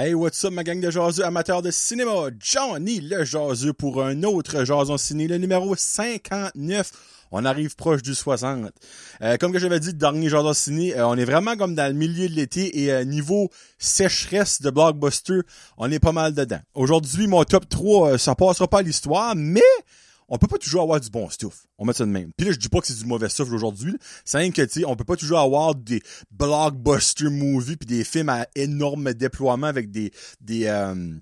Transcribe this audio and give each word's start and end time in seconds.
Hey, 0.00 0.14
what's 0.14 0.44
up, 0.44 0.52
ma 0.52 0.62
gang 0.62 0.80
de 0.80 0.92
jaseux 0.92 1.24
amateurs 1.24 1.60
de 1.60 1.72
cinéma? 1.72 2.30
Johnny 2.38 3.00
le 3.00 3.24
jaseux 3.24 3.72
pour 3.72 4.00
un 4.00 4.22
autre 4.22 4.64
jason 4.64 4.96
ciné, 4.96 5.26
le 5.26 5.38
numéro 5.38 5.74
59. 5.74 6.92
On 7.32 7.44
arrive 7.44 7.74
proche 7.74 8.00
du 8.02 8.14
60. 8.14 8.70
Euh, 9.22 9.36
comme 9.38 9.52
que 9.52 9.58
j'avais 9.58 9.80
dit, 9.80 9.92
dernier 9.94 10.28
jason 10.28 10.52
ciné, 10.54 10.96
euh, 10.96 11.08
on 11.08 11.16
est 11.16 11.24
vraiment 11.24 11.56
comme 11.56 11.74
dans 11.74 11.88
le 11.88 11.98
milieu 11.98 12.28
de 12.28 12.34
l'été 12.34 12.84
et 12.84 12.92
euh, 12.92 13.02
niveau 13.02 13.50
sécheresse 13.80 14.62
de 14.62 14.70
blockbuster, 14.70 15.40
on 15.78 15.90
est 15.90 15.98
pas 15.98 16.12
mal 16.12 16.32
dedans. 16.32 16.60
Aujourd'hui, 16.74 17.26
mon 17.26 17.42
top 17.42 17.68
3, 17.68 18.18
ça 18.18 18.36
passera 18.36 18.68
pas 18.68 18.78
à 18.78 18.82
l'histoire, 18.82 19.34
mais 19.34 19.62
on 20.28 20.38
peut 20.38 20.46
pas 20.46 20.58
toujours 20.58 20.82
avoir 20.82 21.00
du 21.00 21.10
bon 21.10 21.28
stuff. 21.30 21.66
On 21.78 21.84
met 21.84 21.92
ça 21.92 22.04
de 22.04 22.10
même. 22.10 22.32
Puis 22.36 22.46
là, 22.46 22.52
je 22.52 22.58
dis 22.58 22.68
pas 22.68 22.80
que 22.80 22.86
c'est 22.86 22.98
du 22.98 23.06
mauvais 23.06 23.28
stuff 23.28 23.50
aujourd'hui. 23.50 23.96
C'est 24.24 24.38
rien 24.38 24.50
que, 24.50 24.62
tu 24.62 24.80
sais, 24.80 24.84
on 24.84 24.96
peut 24.96 25.04
pas 25.04 25.16
toujours 25.16 25.38
avoir 25.38 25.74
des 25.74 26.02
blockbuster 26.30 27.30
movies 27.30 27.76
puis 27.76 27.86
des 27.86 28.04
films 28.04 28.28
à 28.28 28.46
énorme 28.54 29.14
déploiement 29.14 29.66
avec 29.66 29.90
des, 29.90 30.12
des, 30.40 30.66
euh, 30.66 31.14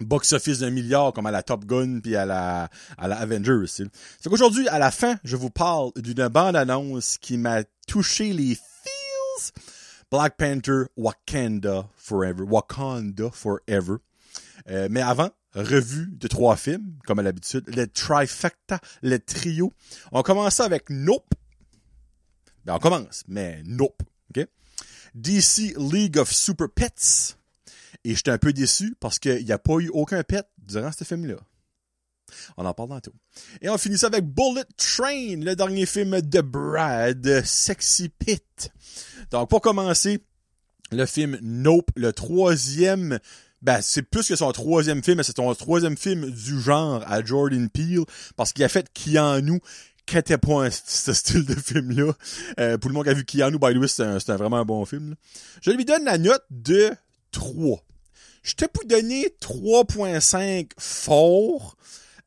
box-office 0.00 0.60
d'un 0.60 0.70
milliard 0.70 1.12
comme 1.12 1.26
à 1.26 1.30
la 1.30 1.42
Top 1.42 1.64
Gun 1.64 2.00
puis 2.00 2.16
à 2.16 2.26
la, 2.26 2.68
à 2.98 3.08
la 3.08 3.16
Avengers. 3.16 3.66
C'est 3.66 3.88
qu'aujourd'hui, 4.28 4.68
à 4.68 4.78
la 4.78 4.90
fin, 4.90 5.16
je 5.24 5.36
vous 5.36 5.50
parle 5.50 5.90
d'une 5.96 6.28
bande-annonce 6.28 7.18
qui 7.18 7.36
m'a 7.36 7.62
touché 7.86 8.32
les 8.32 8.54
feels. 8.54 9.52
Black 10.10 10.36
Panther 10.36 10.84
Wakanda 10.96 11.88
Forever. 11.96 12.44
Wakanda 12.44 13.30
Forever. 13.32 13.96
Euh, 14.68 14.88
mais 14.90 15.02
avant, 15.02 15.30
revue 15.54 16.08
de 16.12 16.28
trois 16.28 16.56
films, 16.56 16.96
comme 17.06 17.18
à 17.18 17.22
l'habitude, 17.22 17.64
le 17.74 17.86
trifecta, 17.86 18.80
le 19.02 19.18
trio. 19.18 19.72
On 20.12 20.22
commence 20.22 20.60
avec 20.60 20.90
Nope. 20.90 21.34
Ben, 22.64 22.74
on 22.74 22.78
commence, 22.78 23.24
mais 23.28 23.62
Nope. 23.64 24.02
DC 25.14 25.74
League 25.78 26.18
of 26.18 26.32
Super 26.32 26.68
Pets. 26.68 27.38
Et 28.04 28.14
j'étais 28.14 28.30
un 28.30 28.38
peu 28.38 28.52
déçu 28.52 28.96
parce 29.00 29.18
qu'il 29.18 29.44
n'y 29.44 29.52
a 29.52 29.58
pas 29.58 29.78
eu 29.78 29.88
aucun 29.88 30.22
pet 30.22 30.46
durant 30.58 30.92
ce 30.92 31.04
film-là. 31.04 31.36
On 32.56 32.66
en 32.66 32.74
parle 32.74 32.88
tantôt. 32.88 33.12
Et 33.62 33.68
on 33.68 33.78
finit 33.78 33.96
ça 33.96 34.08
avec 34.08 34.24
Bullet 34.24 34.64
Train, 34.76 35.36
le 35.36 35.54
dernier 35.54 35.86
film 35.86 36.20
de 36.20 36.40
Brad, 36.40 37.44
Sexy 37.44 38.08
Pit. 38.08 38.72
Donc, 39.30 39.48
pour 39.48 39.60
commencer, 39.60 40.24
le 40.90 41.06
film 41.06 41.38
Nope, 41.40 41.90
le 41.96 42.12
troisième 42.12 43.20
ben, 43.64 43.80
c'est 43.80 44.02
plus 44.02 44.28
que 44.28 44.36
son 44.36 44.52
troisième 44.52 45.02
film, 45.02 45.22
c'est 45.22 45.36
son 45.36 45.54
troisième 45.54 45.96
film 45.96 46.30
du 46.30 46.60
genre 46.60 47.02
à 47.06 47.24
Jordan 47.24 47.70
Peele, 47.70 48.04
parce 48.36 48.52
qu'il 48.52 48.62
a 48.62 48.68
fait 48.68 48.92
qui 48.92 49.16
était 50.12 50.36
pas 50.36 50.70
ce 50.70 51.14
style 51.14 51.46
de 51.46 51.54
film-là. 51.54 52.12
Euh, 52.60 52.76
pour 52.76 52.90
le 52.90 52.94
monde 52.94 53.04
qui 53.04 53.10
a 53.10 53.14
vu 53.14 53.24
Keanu, 53.24 53.58
by 53.58 53.72
the 53.72 53.78
way, 53.78 53.88
c'est 53.88 54.02
un, 54.02 54.36
vraiment 54.36 54.58
un 54.58 54.66
bon 54.66 54.84
film. 54.84 55.14
Je 55.62 55.70
lui 55.70 55.86
donne 55.86 56.04
la 56.04 56.18
note 56.18 56.44
de 56.50 56.90
3. 57.32 57.82
Je 58.42 58.54
t'ai 58.54 58.68
pour 58.68 58.84
donner 58.84 59.34
3.5 59.40 60.72
fort, 60.78 61.76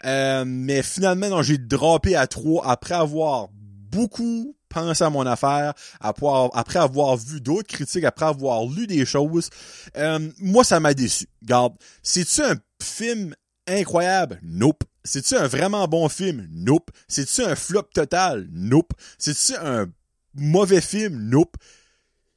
euh, 0.05 0.43
mais 0.43 0.81
finalement, 0.81 1.43
j'ai 1.43 1.59
droppé 1.59 2.15
à 2.15 2.25
3 2.25 2.65
après 2.65 2.95
avoir 2.95 3.49
beaucoup 3.51 4.56
pensé 4.69 5.03
à 5.03 5.09
mon 5.09 5.25
affaire, 5.25 5.73
après 5.99 6.79
avoir 6.79 7.17
vu 7.17 7.41
d'autres 7.41 7.67
critiques, 7.67 8.03
après 8.03 8.25
avoir 8.25 8.65
lu 8.65 8.87
des 8.87 9.05
choses. 9.05 9.49
Euh, 9.97 10.29
moi, 10.39 10.63
ça 10.63 10.79
m'a 10.79 10.93
déçu. 10.93 11.27
Garde, 11.43 11.73
c'est-tu 12.03 12.41
un 12.41 12.55
film 12.81 13.35
incroyable? 13.67 14.39
Nope. 14.43 14.83
C'est-tu 15.03 15.35
un 15.35 15.47
vraiment 15.47 15.87
bon 15.87 16.09
film? 16.09 16.47
Nope. 16.51 16.91
C'est-tu 17.07 17.41
un 17.43 17.55
flop 17.55 17.89
total? 17.93 18.47
Nope. 18.51 18.93
C'est-tu 19.17 19.55
un 19.55 19.87
mauvais 20.35 20.81
film? 20.81 21.29
Nope. 21.29 21.55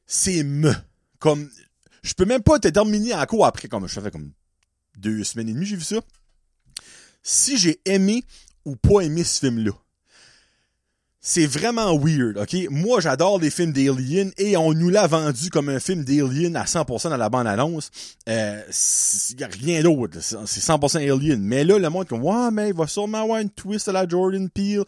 C'est 0.06 0.42
me. 0.42 0.72
Comme, 1.18 1.50
je 2.02 2.14
peux 2.14 2.24
même 2.24 2.42
pas 2.42 2.58
te 2.58 2.68
terminer 2.68 3.14
en 3.14 3.26
cours 3.26 3.46
après, 3.46 3.68
comme 3.68 3.86
je 3.86 4.00
fais 4.00 4.10
comme 4.10 4.32
deux 4.96 5.24
semaines 5.24 5.48
et 5.48 5.52
demie, 5.52 5.66
j'ai 5.66 5.76
vu 5.76 5.84
ça. 5.84 6.00
Si 7.22 7.58
j'ai 7.58 7.80
aimé 7.84 8.24
ou 8.64 8.76
pas 8.76 9.00
aimé 9.00 9.24
ce 9.24 9.40
film-là 9.40 9.72
c'est 11.22 11.46
vraiment 11.46 11.98
weird, 11.98 12.38
ok? 12.38 12.70
Moi, 12.70 13.00
j'adore 13.00 13.38
les 13.38 13.50
films 13.50 13.72
d'Alien 13.72 14.30
et 14.38 14.56
on 14.56 14.72
nous 14.72 14.88
l'a 14.88 15.06
vendu 15.06 15.50
comme 15.50 15.68
un 15.68 15.78
film 15.78 16.02
d'Alien 16.02 16.56
à 16.56 16.64
100% 16.64 17.10
dans 17.10 17.16
la 17.16 17.28
bande-annonce. 17.28 17.90
Euh, 18.28 18.62
y 19.38 19.44
a 19.44 19.46
rien 19.46 19.82
d'autre, 19.82 20.20
c'est 20.20 20.36
100% 20.36 20.96
Alien. 20.96 21.42
Mais 21.42 21.64
là, 21.64 21.78
le 21.78 21.90
monde 21.90 22.08
comme, 22.08 22.22
ouais, 22.22 22.50
mais 22.50 22.70
il 22.70 22.74
va 22.74 22.86
sûrement 22.86 23.22
avoir 23.22 23.40
une 23.40 23.50
twist 23.50 23.88
à 23.88 23.92
la 23.92 24.08
Jordan 24.08 24.48
Peele. 24.48 24.84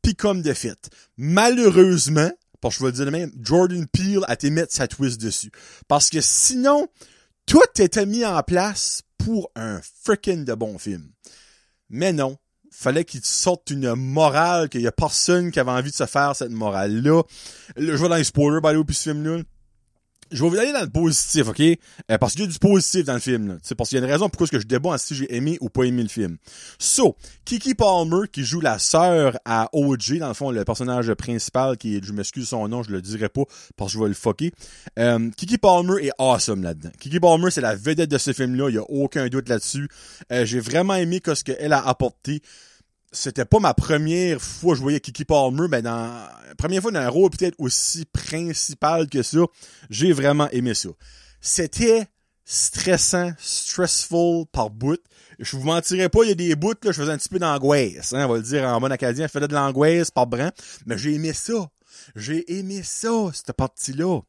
Puis 0.00 0.14
comme 0.14 0.42
de 0.42 0.52
fait. 0.52 0.90
Malheureusement, 1.16 2.30
parce 2.60 2.76
que 2.76 2.80
je 2.80 2.84
vais 2.84 2.90
le 2.90 2.96
dire 2.96 3.06
de 3.06 3.10
même, 3.10 3.32
Jordan 3.42 3.86
Peele 3.88 4.20
a 4.28 4.34
été 4.34 4.52
sa 4.68 4.86
twist 4.86 5.20
dessus. 5.20 5.50
Parce 5.88 6.08
que 6.08 6.20
sinon, 6.20 6.86
tout 7.46 7.60
était 7.78 8.06
mis 8.06 8.24
en 8.24 8.40
place 8.42 9.02
pour 9.18 9.50
un 9.56 9.80
freaking 10.04 10.44
de 10.44 10.54
bon 10.54 10.78
film. 10.78 11.10
Mais 11.90 12.12
non, 12.12 12.38
fallait 12.76 13.04
qu'il 13.04 13.24
sorte 13.24 13.70
une 13.70 13.94
morale 13.94 14.68
qu'il 14.68 14.82
y 14.82 14.86
a 14.86 14.92
personne 14.92 15.50
qui 15.50 15.60
avait 15.60 15.70
envie 15.70 15.90
de 15.90 15.96
se 15.96 16.06
faire 16.06 16.36
cette 16.36 16.50
morale-là. 16.50 17.22
Je 17.76 17.92
vais 17.92 18.08
dans 18.08 18.16
les 18.16 18.24
spoilers, 18.24 18.60
by 18.60 18.72
the 18.72 18.76
way, 18.76 18.84
puis. 18.84 19.44
Je 20.30 20.42
vais 20.42 20.48
vous 20.48 20.58
aller 20.58 20.72
dans 20.72 20.82
le 20.82 20.90
positif, 20.90 21.48
ok? 21.48 21.60
Euh, 21.60 22.18
parce 22.18 22.32
qu'il 22.32 22.42
y 22.42 22.44
a 22.44 22.50
du 22.50 22.58
positif 22.58 23.04
dans 23.04 23.14
le 23.14 23.20
film. 23.20 23.58
C'est 23.62 23.74
parce 23.74 23.90
qu'il 23.90 23.98
y 23.98 24.02
a 24.02 24.04
une 24.04 24.10
raison 24.10 24.28
pourquoi 24.28 24.46
que 24.46 24.58
je 24.58 24.66
débat 24.66 24.98
si 24.98 25.14
j'ai 25.14 25.34
aimé 25.34 25.58
ou 25.60 25.68
pas 25.68 25.84
aimé 25.84 26.02
le 26.02 26.08
film. 26.08 26.36
So, 26.78 27.16
Kiki 27.44 27.74
Palmer, 27.74 28.28
qui 28.32 28.44
joue 28.44 28.60
la 28.60 28.78
sœur 28.78 29.38
à 29.44 29.68
OJ, 29.72 30.18
dans 30.18 30.28
le 30.28 30.34
fond, 30.34 30.50
le 30.50 30.64
personnage 30.64 31.12
principal, 31.14 31.76
qui 31.76 32.00
je 32.02 32.12
m'excuse 32.12 32.48
son 32.48 32.68
nom, 32.68 32.82
je 32.82 32.90
le 32.90 33.02
dirai 33.02 33.28
pas 33.28 33.44
parce 33.76 33.92
que 33.92 33.98
je 33.98 34.02
vais 34.02 34.08
le 34.08 34.14
fucker. 34.14 34.52
Euh, 34.98 35.30
Kiki 35.36 35.58
Palmer 35.58 36.04
est 36.04 36.12
awesome 36.18 36.62
là-dedans. 36.62 36.90
Kiki 36.98 37.20
Palmer, 37.20 37.50
c'est 37.50 37.60
la 37.60 37.74
vedette 37.74 38.10
de 38.10 38.18
ce 38.18 38.32
film-là, 38.32 38.68
il 38.68 38.74
y 38.74 38.78
a 38.78 38.90
aucun 38.90 39.28
doute 39.28 39.48
là-dessus. 39.48 39.88
Euh, 40.32 40.44
j'ai 40.44 40.60
vraiment 40.60 40.94
aimé 40.94 41.20
ce 41.24 41.44
qu'elle 41.44 41.72
a 41.72 41.86
apporté 41.86 42.42
c'était 43.14 43.44
pas 43.44 43.60
ma 43.60 43.74
première 43.74 44.40
fois 44.40 44.72
que 44.72 44.78
je 44.78 44.82
voyais 44.82 45.00
Kiki 45.00 45.24
Palmer, 45.24 45.68
mais 45.70 45.82
dans 45.82 46.26
première 46.58 46.82
fois 46.82 46.90
dans 46.90 47.00
un 47.00 47.08
rôle 47.08 47.30
peut-être 47.30 47.54
aussi 47.58 48.04
principal 48.06 49.08
que 49.08 49.22
ça, 49.22 49.38
j'ai 49.88 50.12
vraiment 50.12 50.48
aimé 50.50 50.74
ça. 50.74 50.90
C'était 51.40 52.06
stressant, 52.44 53.32
stressful 53.38 54.46
par 54.52 54.70
bout. 54.70 55.00
Je 55.38 55.56
vous 55.56 55.64
mentirais 55.64 56.08
pas, 56.08 56.24
il 56.24 56.28
y 56.28 56.32
a 56.32 56.34
des 56.34 56.54
bouts 56.56 56.74
là, 56.82 56.92
je 56.92 57.00
faisais 57.00 57.12
un 57.12 57.18
petit 57.18 57.28
peu 57.28 57.38
d'angoisse, 57.38 58.12
hein, 58.12 58.26
on 58.26 58.32
va 58.32 58.36
le 58.36 58.42
dire 58.42 58.64
en 58.64 58.80
bon 58.80 58.92
acadien, 58.92 59.26
je 59.26 59.32
faisais 59.32 59.48
de 59.48 59.54
l'angoisse 59.54 60.10
par 60.10 60.26
brin, 60.26 60.52
mais 60.86 60.98
j'ai 60.98 61.14
aimé 61.14 61.32
ça. 61.32 61.70
J'ai 62.16 62.58
aimé 62.58 62.82
ça, 62.82 63.30
cette 63.32 63.52
partie-là. 63.52 64.20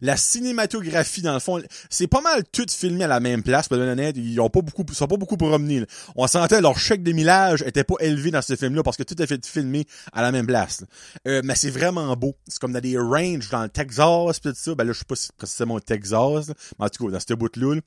La 0.00 0.16
cinématographie, 0.16 1.22
dans 1.22 1.34
le 1.34 1.40
fond, 1.40 1.60
c'est 1.90 2.06
pas 2.06 2.20
mal 2.20 2.44
tout 2.52 2.66
filmé 2.68 3.04
à 3.04 3.08
la 3.08 3.20
même 3.20 3.42
place, 3.42 3.68
pour 3.68 3.78
honnête, 3.78 4.16
ils 4.16 4.40
ont 4.40 4.50
pas 4.50 4.62
beaucoup, 4.62 4.84
sont 4.92 5.06
pas 5.06 5.16
beaucoup 5.16 5.36
promenés. 5.36 5.84
On 6.16 6.26
sentait 6.26 6.60
leur 6.60 6.78
chèque 6.78 7.02
de 7.02 7.12
millage 7.12 7.62
était 7.66 7.84
pas 7.84 7.96
élevé 8.00 8.30
dans 8.30 8.42
ce 8.42 8.56
film-là 8.56 8.82
parce 8.82 8.96
que 8.96 9.02
tout 9.02 9.20
est 9.20 9.26
fait 9.26 9.44
filmé 9.46 9.86
à 10.12 10.22
la 10.22 10.32
même 10.32 10.46
place. 10.46 10.84
Euh, 11.26 11.40
mais 11.44 11.54
c'est 11.54 11.70
vraiment 11.70 12.14
beau. 12.16 12.34
C'est 12.46 12.60
comme 12.60 12.72
dans 12.72 12.80
des 12.80 12.98
ranges 12.98 13.48
dans 13.50 13.62
le 13.62 13.68
Texas, 13.68 14.40
pis 14.40 14.48
tout 14.48 14.54
ça. 14.56 14.74
Ben 14.74 14.84
là, 14.84 14.92
je 14.92 14.98
sais 14.98 15.04
pas 15.04 15.16
si 15.16 15.26
c'est 15.26 15.36
précisément 15.36 15.74
au 15.74 15.80
Texas, 15.80 16.48
mais 16.78 16.86
en 16.86 16.88
tout 16.88 17.06
cas, 17.06 17.12
dans 17.12 17.20
ce 17.20 17.34
bout-là. 17.34 17.80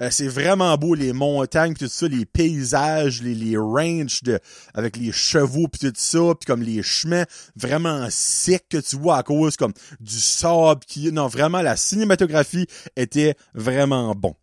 Euh, 0.00 0.08
c'est 0.10 0.28
vraiment 0.28 0.76
beau, 0.76 0.94
les 0.94 1.12
montagnes 1.12 1.74
pis 1.74 1.84
tout 1.84 1.90
ça, 1.90 2.08
les 2.08 2.24
paysages, 2.24 3.22
les, 3.22 3.56
ranges 3.56 4.22
de, 4.22 4.38
avec 4.74 4.96
les 4.96 5.12
chevaux 5.12 5.68
pis 5.68 5.80
tout 5.80 5.92
ça, 5.94 6.34
puis 6.38 6.46
comme 6.46 6.62
les 6.62 6.82
chemins 6.82 7.24
vraiment 7.56 8.06
secs 8.10 8.66
que 8.68 8.78
tu 8.78 8.96
vois 8.96 9.18
à 9.18 9.22
cause 9.22 9.56
comme 9.56 9.72
du 10.00 10.18
sable 10.18 10.80
qui, 10.86 11.10
non, 11.12 11.23
vraiment, 11.28 11.62
la 11.62 11.76
cinématographie 11.76 12.66
était 12.96 13.36
vraiment 13.54 14.14
bon. 14.14 14.34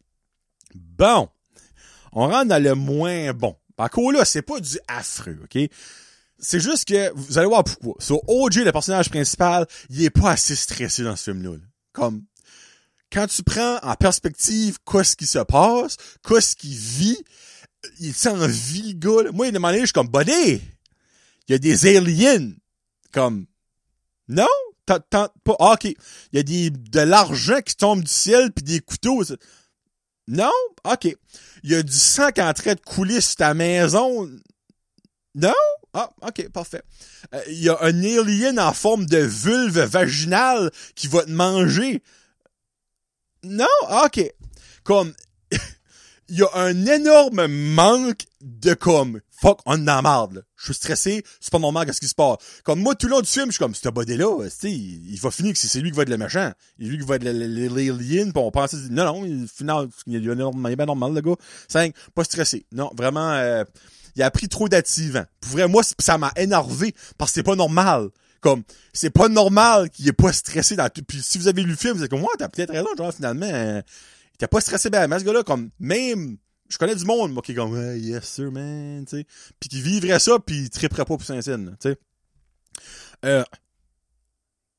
Bon. 0.75 1.30
On 2.14 2.28
rentre 2.28 2.47
dans 2.50 2.62
le 2.62 2.75
moins 2.75 3.34
bon. 3.34 3.56
Par 3.75 3.90
contre, 3.90 4.19
là, 4.19 4.25
c'est 4.25 4.42
pas 4.42 4.59
du 4.59 4.78
affreux, 4.88 5.40
OK? 5.44 5.58
C'est 6.40 6.59
juste 6.59 6.85
que, 6.85 7.11
vous 7.14 7.38
allez 7.38 7.47
voir 7.47 7.64
pourquoi. 7.64 7.96
So, 8.00 8.22
OJ, 8.28 8.58
le 8.58 8.72
personnage 8.72 9.09
principal, 9.09 9.67
il 9.90 10.03
est 10.03 10.09
pas 10.09 10.32
assez 10.32 10.56
stressé 10.56 11.03
dans 11.03 11.16
ce 11.16 11.32
film-là. 11.32 11.58
Comme, 11.94 12.23
quand 13.11 13.28
tu 13.28 13.44
prends 13.44 13.78
en 13.84 13.96
perspective 13.96 14.78
qu'est-ce 14.90 15.16
qui 15.16 15.28
se 15.28 15.40
passe, 15.40 15.97
qu'est-ce 16.28 16.56
qu'il 16.56 16.76
vit, 16.76 17.17
il 18.00 18.09
est 18.09 18.28
en 18.28 18.47
vie, 18.47 18.94
le 18.94 19.00
gars, 19.00 19.32
Moi, 19.32 19.47
il 19.47 19.53
demandé, 19.53 19.79
je 19.79 19.85
suis 19.85 19.94
comme, 19.94 20.08
buddy, 20.08 20.61
il 21.47 21.52
y 21.52 21.53
a 21.53 21.58
des 21.58 21.97
aliens. 21.97 22.52
Comme, 23.11 23.46
non? 24.28 24.47
Pas. 24.86 25.00
Ah, 25.14 25.74
ok. 25.74 25.86
Il 25.86 25.96
y 26.34 26.40
a 26.40 26.44
des, 26.44 26.70
de 26.70 27.00
l'argent 27.00 27.62
qui 27.62 27.76
tombe 27.76 28.02
du 28.02 28.12
ciel 28.12 28.52
puis 28.52 28.64
des 28.64 28.80
couteaux. 28.80 29.24
Non? 30.28 30.52
Ok. 30.84 31.06
Il 31.64 31.72
y 31.72 31.76
a 31.76 31.84
du 31.84 31.94
sang 31.94 32.32
qui 32.32 32.42
est 32.42 32.44
en 32.44 32.54
train 32.54 32.76
de 32.76 32.82
couler 32.82 33.22
sur 33.22 33.36
ta 33.36 33.54
maison. 33.54 34.30
Non? 35.36 35.54
Ah, 35.94 36.10
ok, 36.22 36.50
parfait. 36.50 36.82
Euh, 37.34 37.42
il 37.48 37.62
y 37.62 37.70
a 37.70 37.78
un 37.82 38.04
alien 38.04 38.60
en 38.60 38.74
forme 38.74 39.06
de 39.06 39.18
vulve 39.18 39.80
vaginale 39.82 40.72
qui 40.96 41.08
va 41.08 41.24
te 41.24 41.32
manger. 41.32 42.02
Non? 43.44 43.66
Ah, 43.88 44.06
ok. 44.06 44.32
Comme, 44.84 45.14
il 46.30 46.40
y 46.40 46.44
a 46.44 46.50
un 46.54 46.86
énorme 46.86 47.48
manque 47.48 48.26
de 48.42 48.74
comme 48.74 49.22
fuck, 49.41 49.59
on 49.66 49.78
la 49.78 50.02
marde, 50.02 50.35
là. 50.35 50.41
Je 50.58 50.66
suis 50.66 50.73
stressé, 50.76 51.23
c'est 51.40 51.52
pas 51.52 51.59
normal 51.59 51.85
qu'est-ce 51.85 51.99
qui 51.99 52.08
se 52.08 52.16
passe. 52.16 52.38
Comme 52.64 52.79
moi, 52.79 52.93
tout 52.96 53.08
le 53.08 53.14
long 53.14 53.22
du 53.22 53.28
film, 53.28 53.47
je 53.47 53.53
suis 53.53 53.59
comme, 53.59 53.73
ce 53.73 53.90
body-là, 53.90 54.46
il, 54.64 55.14
il 55.14 55.20
va 55.20 55.32
finir 55.32 55.53
que 55.53 55.59
c'est 55.59 55.79
lui 55.79 55.91
qui 55.91 55.97
va 55.97 56.03
être 56.03 56.09
le 56.09 56.17
méchant. 56.17 56.52
Il 56.78 56.90
lui 56.90 56.99
qui 56.99 57.05
va 57.05 57.16
être 57.16 57.23
l'alien, 57.23 58.32
pis 58.32 58.40
on 58.40 58.52
pense, 58.52 58.73
non, 58.91 59.05
non, 59.05 59.26
il, 59.26 59.47
final, 59.47 59.88
il, 60.05 60.16
est 60.16 60.76
bien 60.76 60.85
normal, 60.85 61.14
le 61.14 61.22
gars. 61.22 61.35
Cinq, 61.67 61.96
pas 62.14 62.23
stressé. 62.23 62.66
Non, 62.72 62.91
vraiment, 62.96 63.32
euh, 63.32 63.64
il 64.16 64.23
a 64.23 64.29
pris 64.29 64.47
trop 64.47 64.70
d'activants. 64.70 65.26
Pour 65.40 65.52
vrai, 65.53 65.67
moi, 65.67 65.82
ça 65.99 66.17
m'a 66.17 66.32
énervé, 66.35 66.94
parce 67.17 67.32
que 67.32 67.35
c'est 67.35 67.44
pas 67.44 67.55
normal. 67.55 68.09
Comme, 68.41 68.64
c'est 68.94 69.11
pas 69.11 69.29
normal 69.29 69.90
qu'il 69.90 70.08
est 70.08 70.14
pas 70.14 70.34
stressé 70.34 70.76
dans 70.76 70.90
tout. 70.90 71.03
Puis 71.08 71.22
si 71.22 71.37
vous 71.37 71.47
avez 71.47 71.61
lu 71.61 71.72
le 71.72 71.76
film, 71.76 71.94
vous 71.94 72.03
êtes 72.03 72.09
comme, 72.09 72.22
ouais, 72.22 72.29
t'as 72.37 72.49
peut-être 72.49 72.72
raison, 72.72 72.90
genre, 72.97 73.14
finalement, 73.14 73.49
euh, 73.52 73.82
il 74.32 74.35
était 74.35 74.47
pas 74.47 74.61
stressé 74.61 74.90
ben, 74.90 75.08
mais 75.08 75.20
ce 75.20 75.23
gars-là, 75.23 75.44
comme, 75.44 75.70
même, 75.79 76.37
je 76.72 76.78
connais 76.78 76.96
du 76.96 77.06
monde, 77.06 77.34
moi, 77.34 77.41
qui 77.41 77.52
est 77.52 77.56
comme, 77.56 77.76
yes, 77.97 78.23
sir, 78.23 78.52
man, 78.52 79.06
tu 79.06 79.18
sais. 79.18 79.26
Puis 79.59 79.70
qui 79.70 79.82
vivrait 79.82 80.20
ça, 80.20 80.40
puis 80.40 80.70
triperait 80.70 81.06
pas 81.06 81.18
pour 81.18 81.23
Saint-Saëns, 81.23 81.76
tu 81.79 81.90
sais. 81.90 81.97
Euh, 83.26 83.44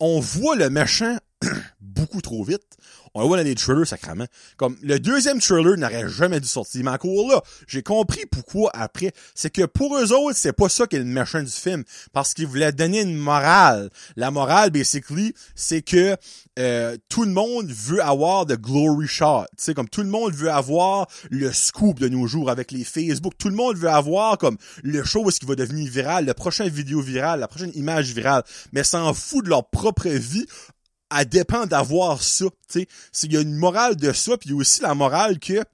on 0.00 0.18
voit 0.18 0.56
le 0.56 0.68
méchant 0.70 1.16
beaucoup 1.80 2.20
trop 2.20 2.44
vite 2.44 2.76
on 3.14 3.20
le 3.20 3.26
voit 3.26 3.36
dans 3.36 3.44
les 3.44 3.54
trailers 3.54 3.86
sacrément. 3.86 4.26
Comme 4.56 4.76
le 4.82 4.98
deuxième 4.98 5.38
trailer 5.38 5.76
n'aurait 5.76 6.08
jamais 6.08 6.40
dû 6.40 6.48
sortir. 6.48 6.82
Mais 6.84 6.90
encore 6.90 7.28
là, 7.28 7.42
j'ai 7.66 7.82
compris 7.82 8.24
pourquoi 8.30 8.70
après. 8.74 9.12
C'est 9.34 9.50
que 9.50 9.66
pour 9.66 9.96
eux 9.98 10.12
autres, 10.12 10.36
c'est 10.36 10.52
pas 10.52 10.68
ça 10.68 10.86
qui 10.86 10.96
est 10.96 11.00
le 11.00 11.04
méchant 11.04 11.42
du 11.42 11.50
film. 11.50 11.84
Parce 12.12 12.32
qu'ils 12.32 12.46
voulaient 12.46 12.72
donner 12.72 13.02
une 13.02 13.16
morale. 13.16 13.90
La 14.16 14.30
morale, 14.30 14.70
basically, 14.70 15.34
c'est 15.54 15.82
que 15.82 16.16
euh, 16.58 16.96
tout 17.08 17.24
le 17.24 17.32
monde 17.32 17.70
veut 17.70 18.02
avoir 18.02 18.46
de 18.46 18.56
glory 18.56 19.06
shot. 19.06 19.44
Tu 19.56 19.64
sais, 19.64 19.74
comme 19.74 19.88
tout 19.88 20.02
le 20.02 20.08
monde 20.08 20.32
veut 20.32 20.50
avoir 20.50 21.06
le 21.30 21.52
scoop 21.52 21.98
de 22.00 22.08
nos 22.08 22.26
jours 22.26 22.50
avec 22.50 22.70
les 22.70 22.84
Facebook. 22.84 23.34
Tout 23.36 23.48
le 23.50 23.56
monde 23.56 23.76
veut 23.76 23.90
avoir 23.90 24.38
comme 24.38 24.56
le 24.82 25.04
show 25.04 25.22
qui 25.24 25.46
va 25.46 25.54
devenir 25.54 25.90
viral, 25.90 26.26
le 26.26 26.34
prochain 26.34 26.66
vidéo 26.66 27.00
viral, 27.00 27.40
la 27.40 27.48
prochaine 27.48 27.72
image 27.74 28.12
virale. 28.12 28.42
Mais 28.72 28.84
s'en 28.84 29.12
fout 29.12 29.44
de 29.44 29.50
leur 29.50 29.68
propre 29.68 30.08
vie 30.08 30.46
elle 31.16 31.28
dépend 31.28 31.66
d'avoir 31.66 32.22
ça. 32.22 32.46
Il 32.74 33.32
y 33.32 33.36
a 33.36 33.40
une 33.40 33.56
morale 33.56 33.96
de 33.96 34.12
ça, 34.12 34.36
puis 34.36 34.50
il 34.50 34.52
y 34.52 34.54
a 34.54 34.58
aussi 34.58 34.82
la 34.82 34.94
morale 34.94 35.38
que 35.38 35.64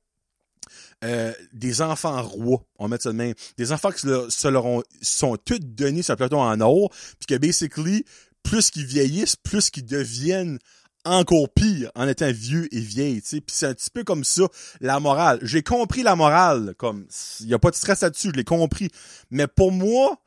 euh, 1.05 1.33
des 1.53 1.81
enfants 1.81 2.21
rois, 2.23 2.65
on 2.79 2.89
mettre 2.89 3.05
ça 3.05 3.13
de 3.13 3.17
même, 3.17 3.35
des 3.57 3.71
enfants 3.71 3.93
qui 3.93 4.01
se, 4.01 4.49
leur 4.49 4.67
ont, 4.67 4.83
sont 5.01 5.37
tous 5.37 5.61
donnés 5.61 6.03
sur 6.03 6.15
un 6.15 6.17
plateau 6.17 6.39
en 6.39 6.61
or, 6.61 6.91
puis 6.91 7.27
que 7.29 7.37
basically, 7.37 8.05
plus 8.43 8.71
qu'ils 8.71 8.87
vieillissent, 8.87 9.37
plus 9.37 9.71
qu'ils 9.71 9.87
deviennent 9.87 10.59
encore 11.05 11.49
pire 11.55 11.93
en 11.95 12.09
étant 12.09 12.33
vieux 12.33 12.69
et 12.75 12.81
vieilles, 12.81 13.23
tu 13.23 13.29
sais. 13.29 13.41
Puis 13.41 13.55
c'est 13.57 13.67
un 13.67 13.75
petit 13.75 13.91
peu 13.91 14.03
comme 14.03 14.25
ça, 14.25 14.43
la 14.81 14.99
morale. 14.99 15.39
J'ai 15.43 15.63
compris 15.63 16.03
la 16.03 16.17
morale, 16.17 16.75
comme, 16.77 17.07
il 17.41 17.47
y 17.47 17.55
a 17.55 17.59
pas 17.61 17.71
de 17.71 17.77
stress 17.77 18.01
là-dessus, 18.01 18.31
je 18.33 18.37
l'ai 18.37 18.45
compris. 18.45 18.91
Mais 19.31 19.47
pour 19.47 19.71
moi, 19.71 20.19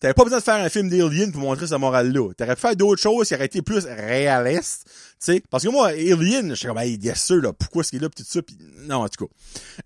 T'avais 0.00 0.14
pas 0.14 0.24
besoin 0.24 0.38
de 0.38 0.44
faire 0.44 0.56
un 0.56 0.68
film 0.68 0.90
d'Alien 0.90 1.32
pour 1.32 1.40
montrer 1.40 1.66
sa 1.66 1.78
morale-là. 1.78 2.32
T'aurais 2.34 2.56
pu 2.56 2.60
faire 2.60 2.76
d'autres 2.76 3.00
choses 3.00 3.28
qui 3.28 3.34
auraient 3.34 3.46
été 3.46 3.62
plus 3.62 3.84
réalistes, 3.86 4.90
tu. 5.24 5.40
Parce 5.50 5.64
que 5.64 5.68
moi, 5.68 5.88
Alien, 5.88 6.50
je 6.50 6.54
suis 6.54 6.66
comme, 6.66 6.78
hey, 6.78 6.98
bien 6.98 7.14
sûr, 7.14 7.40
là, 7.40 7.52
pourquoi 7.52 7.80
est-ce 7.80 7.90
qu'il 7.90 8.00
est 8.00 8.02
là, 8.02 8.10
pis 8.10 8.22
tout 8.22 8.28
ça, 8.28 8.42
pis 8.42 8.58
non, 8.80 8.96
en 8.96 9.08
tout 9.08 9.26
cas. 9.26 9.32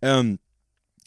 Euh, 0.05 0.35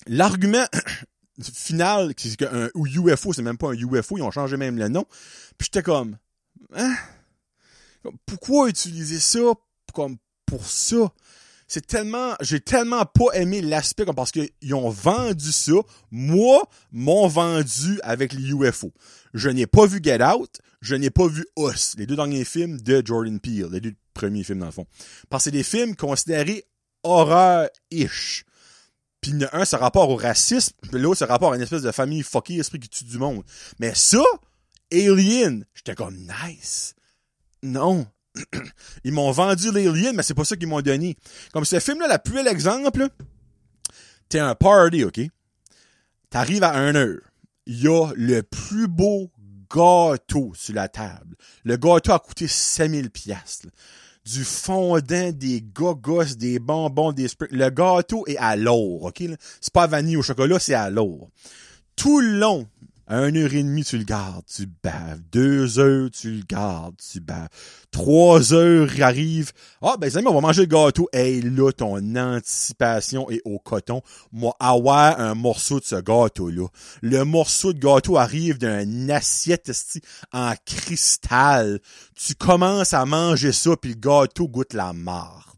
l'argument 0.08 0.66
final, 1.42 2.14
c'est 2.16 2.38
qu'un 2.38 2.70
UFO, 2.76 3.34
c'est 3.34 3.42
même 3.42 3.58
pas 3.58 3.72
un 3.72 3.74
UFO, 3.74 4.18
ils 4.18 4.24
ont 4.24 4.32
changé 4.32 4.56
même 4.56 4.78
le 4.78 4.88
nom. 4.88 5.06
Puis 5.58 5.66
j'étais 5.66 5.84
comme, 5.84 6.18
hein? 6.74 6.96
Pourquoi 8.26 8.70
utiliser 8.70 9.20
ça 9.20 9.40
comme 9.94 10.18
pour 10.46 10.66
ça? 10.66 11.12
C'est 11.72 11.88
tellement, 11.88 12.36
j'ai 12.42 12.60
tellement 12.60 13.06
pas 13.06 13.32
aimé 13.34 13.62
l'aspect 13.62 14.04
parce 14.04 14.34
qu'ils 14.34 14.74
ont 14.74 14.90
vendu 14.90 15.54
ça. 15.54 15.72
Moi, 16.12 16.62
m'ont 16.92 17.30
vendu 17.30 17.98
avec 18.04 18.34
les 18.34 18.50
UFO. 18.50 18.92
Je 19.34 19.48
n'ai 19.48 19.68
pas 19.68 19.86
vu 19.86 20.02
Get 20.04 20.22
Out, 20.22 20.60
je 20.82 20.96
n'ai 20.96 21.10
pas 21.10 21.28
vu 21.28 21.46
Us, 21.58 21.96
les 21.98 22.06
deux 22.06 22.18
derniers 22.18 22.44
films 22.44 22.82
de 22.82 23.02
Jordan 23.06 23.40
Peele, 23.40 23.70
les 23.72 23.80
deux 23.80 23.94
premiers 24.14 24.44
films 24.44 24.60
dans 24.60 24.66
le 24.66 24.74
fond. 24.74 24.86
Parce 25.30 25.46
que 25.46 25.46
c'est 25.46 25.52
des 25.52 25.64
films 25.64 25.96
considérés 25.96 26.66
horreur-ish. 27.04 28.44
Puis 29.22 29.32
un, 29.54 29.64
c'est 29.64 29.78
rapport 29.78 30.10
au 30.10 30.18
racisme, 30.18 30.74
puis 30.82 31.00
l'autre, 31.00 31.20
c'est 31.20 31.26
rapport 31.26 31.54
à 31.54 31.56
une 31.56 31.62
espèce 31.62 31.84
de 31.84 31.92
famille 31.94 32.24
fuckée 32.24 32.58
esprit 32.58 32.82
qui 32.82 32.90
tue 32.90 33.06
du 33.06 33.18
monde. 33.18 33.44
Mais 33.80 33.96
ça, 33.96 34.26
Alien, 34.92 35.64
j'étais 35.74 35.96
comme 35.96 36.18
nice. 36.18 36.96
Non, 37.64 38.08
ils 39.04 39.12
m'ont 39.12 39.32
vendu 39.32 39.72
l'Alien, 39.72 40.16
mais 40.16 40.24
c'est 40.24 40.34
pas 40.34 40.46
ça 40.46 40.56
qu'ils 40.56 40.68
m'ont 40.68 40.82
donné. 40.82 41.18
Comme 41.54 41.66
ce 41.66 41.80
film-là, 41.80 42.08
la 42.08 42.20
plus 42.20 42.40
exemple, 42.48 43.08
t'es 44.30 44.40
un 44.40 44.56
party, 44.56 45.04
OK? 45.04 45.20
T'arrives 46.30 46.64
à 46.64 46.74
1 46.74 46.96
heure. 46.96 47.20
Il 47.66 47.82
y 47.82 47.88
a 47.88 48.12
le 48.16 48.42
plus 48.42 48.88
beau 48.88 49.32
gâteau 49.74 50.52
sur 50.56 50.76
la 50.76 50.88
table. 50.88 51.36
Le 51.64 51.78
gâteau 51.78 52.14
a 52.14 52.20
coûté 52.20 52.48
5000 52.48 53.10
pièces. 53.10 53.64
Du 54.26 54.44
fondant, 54.44 55.32
des 55.32 55.62
gogos, 55.62 56.36
des 56.38 56.60
bonbons, 56.60 57.12
des 57.12 57.28
Le 57.50 57.70
gâteau 57.70 58.24
est 58.28 58.38
à 58.38 58.56
l'or, 58.56 59.04
OK? 59.04 59.24
C'est 59.60 59.74
pas 59.74 59.88
vanille 59.88 60.18
au 60.18 60.22
chocolat, 60.22 60.60
c'est 60.60 60.76
à 60.76 60.90
l'or. 60.90 61.30
Tout 61.96 62.20
le 62.20 62.40
long, 62.40 62.68
un 63.14 63.36
heure 63.36 63.54
et 63.54 63.62
demie, 63.62 63.84
tu 63.84 63.98
le 63.98 64.06
gardes, 64.06 64.46
tu 64.46 64.66
baves. 64.82 65.20
Deux 65.34 65.80
heures, 65.80 66.10
tu 66.12 66.32
le 66.32 66.44
gardes, 66.48 66.96
tu 66.96 67.20
baves. 67.20 67.50
Trois 67.92 68.54
heures 68.54 68.90
arrive. 69.02 69.52
Ah, 69.82 69.98
ben, 70.00 70.16
amis, 70.16 70.28
on 70.28 70.34
va 70.34 70.40
manger 70.40 70.62
le 70.62 70.68
gâteau. 70.68 71.10
Hey, 71.12 71.42
là, 71.42 71.72
ton 71.74 72.16
anticipation 72.16 73.30
est 73.30 73.42
au 73.44 73.60
coton. 73.60 74.02
Moi, 74.32 74.56
avoir 74.62 75.20
un 75.20 75.36
morceau 75.36 75.82
de 75.82 75.86
ce 75.86 75.98
gâteau-là. 75.98 76.68
Le 77.02 77.26
morceau 77.26 77.74
de 77.74 77.80
gâteau 77.80 78.16
arrive 78.18 78.58
d'un 78.58 79.10
assiette 79.10 79.70
en 80.32 80.54
cristal. 80.66 81.82
Tu 82.16 82.34
commences 82.36 82.94
à 82.94 83.06
manger 83.06 83.52
ça, 83.52 83.76
puis 83.76 83.92
le 83.92 84.00
gâteau 84.00 84.48
goûte 84.48 84.74
la 84.74 84.94
marde. 84.94 85.58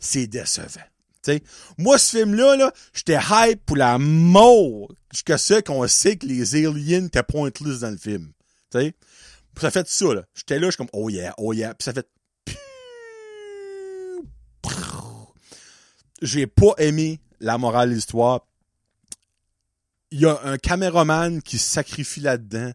C'est 0.00 0.26
décevant. 0.26 0.80
Moi, 1.76 1.98
ce 1.98 2.18
film-là, 2.18 2.56
-là, 2.56 2.72
j'étais 2.92 3.18
hype 3.30 3.64
pour 3.64 3.76
la 3.76 3.98
mort 3.98 4.92
jusqu'à 5.12 5.38
ce 5.38 5.60
qu'on 5.60 5.86
sait 5.88 6.16
que 6.16 6.26
les 6.26 6.54
aliens 6.54 7.06
étaient 7.06 7.22
pointless 7.22 7.80
dans 7.80 7.90
le 7.90 7.96
film. 7.96 8.32
Ça 9.60 9.70
fait 9.70 9.88
ça. 9.88 10.06
J'étais 10.34 10.58
là, 10.58 10.66
je 10.66 10.72
suis 10.72 10.76
comme, 10.76 10.88
oh 10.92 11.08
yeah, 11.08 11.34
oh 11.38 11.52
yeah. 11.52 11.74
Puis 11.74 11.84
ça 11.84 11.92
fait... 11.92 12.08
J'ai 16.20 16.46
pas 16.46 16.74
aimé 16.78 17.20
la 17.40 17.58
morale 17.58 17.90
de 17.90 17.94
l'histoire. 17.94 18.46
Il 20.10 20.20
y 20.20 20.26
a 20.26 20.40
un 20.42 20.58
caméraman 20.58 21.42
qui 21.42 21.58
sacrifie 21.58 22.20
là-dedans. 22.20 22.72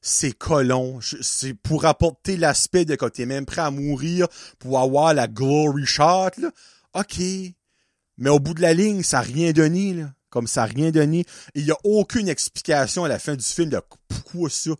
C'est 0.00 0.32
colon. 0.32 1.00
C'est 1.02 1.54
pour 1.54 1.84
apporter 1.84 2.36
l'aspect 2.36 2.84
de 2.84 2.94
quand 2.94 3.10
t'es 3.10 3.26
même 3.26 3.44
prêt 3.46 3.62
à 3.62 3.70
mourir 3.70 4.28
pour 4.58 4.78
avoir 4.78 5.12
la 5.12 5.26
glory 5.26 5.84
shot, 5.86 6.30
là. 6.38 6.50
OK. 6.94 7.20
Mais 8.18 8.30
au 8.30 8.40
bout 8.40 8.54
de 8.54 8.62
la 8.62 8.74
ligne, 8.74 9.02
ça 9.02 9.18
n'a 9.18 9.22
rien 9.22 9.52
donné, 9.52 9.94
là. 9.94 10.12
Comme 10.30 10.46
ça 10.46 10.62
n'a 10.62 10.66
rien 10.66 10.90
donné. 10.90 11.24
Il 11.54 11.64
n'y 11.64 11.70
a 11.70 11.78
aucune 11.84 12.28
explication 12.28 13.04
à 13.04 13.08
la 13.08 13.18
fin 13.18 13.34
du 13.34 13.44
film 13.44 13.70
de 13.70 13.80
pourquoi 14.08 14.50
ça. 14.50 14.72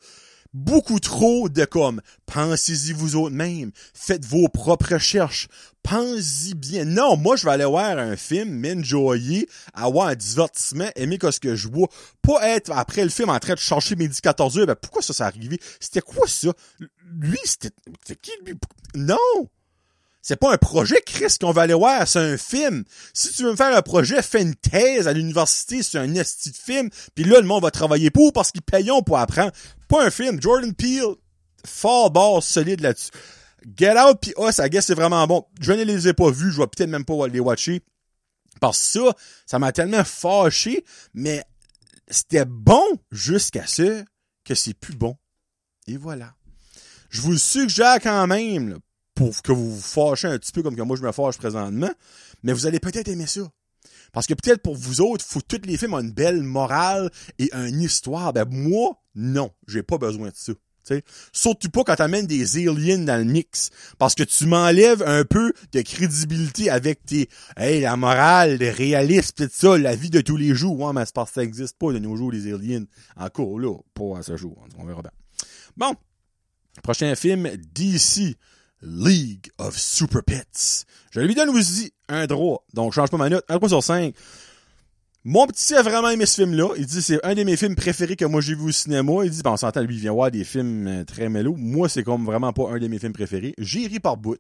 Beaucoup 0.55 0.99
trop 0.99 1.51
de 1.51 1.67
comme, 1.67 2.01
pensez-y 2.25 2.93
vous 2.93 3.17
autres 3.17 3.35
même, 3.35 3.71
faites 3.93 4.25
vos 4.25 4.49
propres 4.49 4.95
recherches, 4.95 5.47
pensez-y 5.83 6.55
bien. 6.55 6.87
Non, 6.87 7.19
moi 7.19 7.37
je 7.37 7.45
vais 7.45 7.51
aller 7.53 7.67
voir 7.67 7.99
un 7.99 8.17
film, 8.17 8.59
m'enjoyer, 8.59 9.47
avoir 9.75 10.09
un 10.09 10.15
divertissement, 10.15 10.89
aimer 10.97 11.19
ce 11.31 11.39
que 11.39 11.55
je 11.55 11.69
vois, 11.69 11.89
pas 12.23 12.49
être 12.49 12.73
après 12.73 13.05
le 13.05 13.11
film 13.11 13.29
en 13.29 13.39
train 13.39 13.55
de 13.55 13.59
chercher 13.59 13.95
mes 13.95 14.09
14 14.09 14.59
heures, 14.59 14.67
ben 14.67 14.75
pourquoi 14.75 15.03
ça 15.03 15.13
s'est 15.13 15.23
arrivé? 15.23 15.61
C'était 15.81 16.01
quoi 16.01 16.27
ça? 16.27 16.49
Lui, 17.21 17.39
c'était, 17.45 17.71
qui 18.17 18.31
lui? 18.43 18.55
Non! 18.95 19.51
C'est 20.21 20.37
pas 20.37 20.53
un 20.53 20.59
projet, 20.59 21.01
Chris, 21.07 21.37
qu'on 21.41 21.53
va 21.53 21.63
aller 21.63 21.75
voir, 21.75 22.07
c'est 22.07 22.19
un 22.19 22.37
film. 22.37 22.85
Si 23.15 23.33
tu 23.33 23.45
veux 23.45 23.53
me 23.53 23.57
faire 23.57 23.75
un 23.75 23.83
projet, 23.83 24.21
fais 24.21 24.43
une 24.43 24.55
thèse 24.55 25.09
à 25.09 25.13
l'université 25.13 25.83
sur 25.83 26.01
un 26.01 26.15
esti 26.15 26.51
de 26.51 26.57
film, 26.57 26.91
puis 27.15 27.25
là, 27.25 27.41
le 27.41 27.47
monde 27.47 27.63
va 27.63 27.71
travailler 27.71 28.11
pour 28.11 28.33
parce 28.33 28.51
qu'ils 28.51 28.63
payent 28.63 28.91
pour 29.07 29.19
apprendre. 29.19 29.53
Pas 29.89 30.05
un 30.05 30.11
film. 30.11 30.41
Jordan 30.43 30.75
Peele, 30.75 31.15
fort 31.65 32.11
bord 32.11 32.43
solide 32.43 32.81
là-dessus. 32.81 33.11
Get 33.77 33.99
Out 33.99 34.21
pis 34.21 34.35
Us, 34.39 34.59
I 34.59 34.69
guess 34.69 34.87
c'est 34.87 34.95
vraiment 34.95 35.27
bon. 35.27 35.47
Je 35.61 35.73
ne 35.73 35.83
les 35.83 36.09
ai 36.09 36.13
pas 36.13 36.31
vus, 36.31 36.53
je 36.53 36.59
vais 36.59 36.67
peut-être 36.67 36.91
même 36.91 37.05
pas 37.05 37.27
les 37.29 37.41
watcher. 37.41 37.83
Parce 38.61 38.79
que 38.79 39.01
ça, 39.01 39.15
ça 39.47 39.59
m'a 39.59 39.73
tellement 39.73 40.05
fâché, 40.05 40.85
mais 41.15 41.45
c'était 42.09 42.45
bon 42.45 42.85
jusqu'à 43.11 43.67
ce 43.67 44.05
que 44.45 44.55
c'est 44.55 44.75
plus 44.75 44.95
bon. 44.95 45.17
Et 45.87 45.97
voilà. 45.97 46.35
Je 47.11 47.21
vous 47.21 47.39
suggère 47.39 47.99
quand 48.03 48.27
même, 48.27 48.79
pour 49.19 49.43
que 49.43 49.51
vous 49.51 49.75
vous 49.75 49.83
fâchez 49.83 50.29
un 50.29 50.39
petit 50.39 50.53
peu 50.53 50.63
comme 50.63 50.77
que 50.77 50.83
moi 50.83 50.97
je 50.97 51.03
me 51.03 51.11
fâche 51.11 51.39
présentement, 51.39 51.91
mais 52.45 52.53
vous 52.53 52.67
allez 52.67 52.79
peut-être 52.79 53.09
aimer 53.09 53.27
ça. 53.27 53.41
Parce 54.13 54.29
que 54.29 54.35
peut-être 54.35 54.63
pour 54.63 54.77
vous 54.77 55.01
autres, 55.01 55.25
faut 55.25 55.41
tous 55.41 55.61
les 55.65 55.77
films 55.77 55.95
ont 55.95 56.01
une 56.01 56.13
belle 56.13 56.45
morale 56.45 57.11
et 57.41 57.53
une 57.53 57.83
histoire. 57.83 58.33
Ben 58.33 58.47
moi, 58.49 59.03
non, 59.17 59.51
j'ai 59.67 59.83
pas 59.83 59.99
besoin 59.99 60.29
de 60.29 60.37
ça. 60.37 60.53
T'sais. 60.85 61.03
Surtout 61.33 61.69
pas 61.69 61.83
quand 61.83 61.97
t'amènes 61.97 62.29
des 62.29 62.69
aliens 62.69 62.99
dans 62.99 63.19
le 63.19 63.25
mix. 63.25 63.71
Parce 63.99 64.15
que 64.15 64.23
tu 64.23 64.47
m'enlèves 64.47 65.03
un 65.03 65.25
peu 65.25 65.53
de 65.73 65.83
crédibilité 65.83 66.71
avec 66.71 67.05
tes 67.05 67.29
Hey, 67.57 67.81
la 67.81 67.97
morale, 67.97 68.57
le 68.59 68.71
réalisme, 68.71 69.35
tout 69.37 69.51
ça, 69.53 69.77
la 69.77 69.97
vie 69.97 70.11
de 70.11 70.21
tous 70.21 70.37
les 70.37 70.55
jours. 70.55 70.79
Ouais, 70.79 70.93
mais 70.95 71.05
c'est 71.05 71.15
parce 71.15 71.31
que 71.31 71.35
ça 71.35 71.43
existe 71.43 71.77
pas 71.77 71.93
de 71.93 71.99
nos 71.99 72.17
jours, 72.17 72.31
les 72.31 72.51
aliens. 72.51 72.85
Encore 73.17 73.59
là, 73.59 73.77
pas 73.93 74.19
à 74.19 74.23
ce 74.23 74.37
jour. 74.37 74.65
On 74.79 74.87
verra 74.87 75.03
bien. 75.03 75.13
Bon. 75.77 75.95
Prochain 76.83 77.15
film, 77.17 77.51
DC. 77.75 78.37
League 78.83 79.51
of 79.59 79.77
Super 79.77 80.23
Pets. 80.23 80.85
Je 81.11 81.21
lui 81.21 81.35
donne 81.35 81.51
aussi 81.51 81.93
un 82.09 82.27
droit. 82.27 82.65
Donc, 82.75 82.93
je 82.93 82.97
change 82.97 83.11
pas 83.11 83.17
ma 83.17 83.29
note. 83.29 83.45
Un 83.49 83.57
3 83.57 83.69
sur 83.69 83.83
5. 83.83 84.15
Mon 85.25 85.47
petit 85.47 85.75
a 85.75 85.83
vraiment 85.83 86.11
aimé 86.11 86.27
ce 86.27 86.43
film-là. 86.43 86.75
Il 86.77 86.87
dit 86.87 87.03
c'est 87.03 87.25
un 87.25 87.35
de 87.35 87.43
mes 87.43 87.57
films 87.57 87.75
préférés 87.75 88.17
que 88.17 88.25
moi 88.25 88.41
j'ai 88.41 88.55
vu 88.55 88.69
au 88.69 88.73
cinéma. 88.73 89.25
Il 89.25 89.31
dit, 89.31 89.43
ben, 89.43 89.51
on 89.53 89.57
s'entend, 89.57 89.83
lui, 89.83 89.97
il 89.97 90.01
vient 90.01 90.13
voir 90.13 90.31
des 90.31 90.45
films 90.45 90.87
euh, 90.87 91.05
très 91.05 91.29
mélo. 91.29 91.55
Moi, 91.57 91.89
c'est 91.89 92.03
comme 92.03 92.25
vraiment 92.25 92.53
pas 92.53 92.71
un 92.71 92.79
de 92.79 92.87
mes 92.87 92.99
films 92.99 93.13
préférés. 93.13 93.55
J'ai 93.59 93.87
ri 93.87 94.01
par 94.01 94.17
bout. 94.17 94.39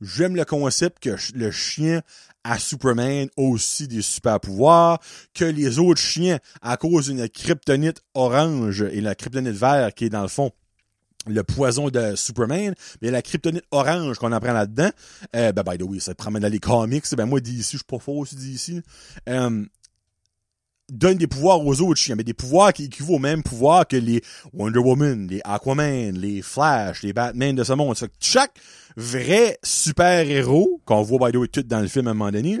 J'aime 0.00 0.36
le 0.36 0.44
concept 0.44 1.02
que 1.02 1.16
le 1.34 1.50
chien 1.50 2.02
à 2.44 2.58
Superman 2.58 3.28
aussi 3.36 3.88
des 3.88 4.02
super 4.02 4.40
pouvoirs, 4.40 5.00
que 5.34 5.44
les 5.44 5.78
autres 5.78 6.00
chiens, 6.00 6.38
à 6.62 6.76
cause 6.76 7.06
d'une 7.06 7.28
kryptonite 7.28 8.00
orange 8.14 8.82
et 8.82 9.00
la 9.00 9.14
kryptonite 9.14 9.54
vert 9.54 9.92
qui 9.94 10.04
est 10.04 10.10
dans 10.10 10.22
le 10.22 10.28
fond 10.28 10.52
le 11.26 11.42
poison 11.42 11.88
de 11.88 12.14
Superman, 12.16 12.74
mais 13.02 13.10
la 13.10 13.22
kryptonite 13.22 13.64
orange 13.70 14.18
qu'on 14.18 14.32
apprend 14.32 14.52
là-dedans, 14.52 14.90
euh, 15.36 15.52
ben, 15.52 15.62
by 15.62 15.78
the 15.78 15.82
way, 15.82 16.00
ça 16.00 16.14
promène 16.14 16.42
dans 16.42 16.48
les 16.48 16.60
comics, 16.60 17.04
ben, 17.16 17.26
moi, 17.26 17.40
d'ici, 17.40 17.72
je 17.72 17.78
suis 17.78 17.84
pas 17.84 17.98
faux 17.98 18.20
aussi 18.20 18.36
d'ici, 18.36 18.80
euh, 19.28 19.64
donne 20.90 21.18
des 21.18 21.26
pouvoirs 21.26 21.64
aux 21.64 21.80
autres 21.82 22.00
chiens, 22.00 22.16
mais 22.16 22.24
des 22.24 22.34
pouvoirs 22.34 22.72
qui 22.72 22.84
équivaut 22.84 23.16
au 23.16 23.18
même 23.18 23.42
pouvoir 23.42 23.86
que 23.86 23.96
les 23.96 24.22
Wonder 24.54 24.78
Woman, 24.78 25.28
les 25.28 25.40
Aquaman, 25.44 26.16
les 26.16 26.40
Flash, 26.40 27.02
les 27.02 27.12
Batman 27.12 27.54
de 27.54 27.64
ce 27.64 27.72
monde. 27.74 27.94
chaque 28.20 28.58
vrai 28.96 29.58
super-héros 29.62 30.80
qu'on 30.84 31.02
voit, 31.02 31.28
by 31.28 31.32
the 31.32 31.40
way, 31.40 31.48
tout 31.48 31.62
dans 31.62 31.80
le 31.80 31.88
film 31.88 32.08
à 32.08 32.12
un 32.12 32.14
moment 32.14 32.30
donné, 32.30 32.58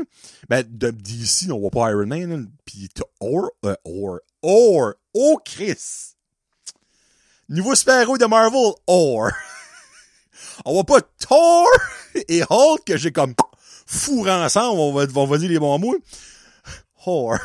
ben, 0.48 0.62
d'ici, 0.62 1.50
on 1.50 1.58
voit 1.58 1.70
pas 1.70 1.90
Iron 1.90 2.06
Man, 2.06 2.50
pis 2.64 2.88
or, 3.20 3.50
euh, 3.64 3.74
or, 3.84 4.18
or, 4.42 4.92
oh 5.14 5.38
Chris! 5.44 6.17
Niveau 7.48 7.74
super-héros 7.74 8.18
de 8.18 8.26
Marvel, 8.26 8.72
or. 8.86 9.30
on 10.64 10.74
voit 10.74 10.84
pas 10.84 11.00
Thor 11.00 11.66
et 12.28 12.42
Hulk 12.42 12.84
que 12.84 12.96
j'ai 12.96 13.10
comme 13.12 13.34
fourré 13.86 14.30
ensemble, 14.30 14.78
on 14.78 14.92
va, 14.92 15.06
on 15.14 15.26
va 15.26 15.38
dire 15.38 15.48
les 15.48 15.58
bons 15.58 15.78
mots. 15.78 15.96
Or. 17.06 17.38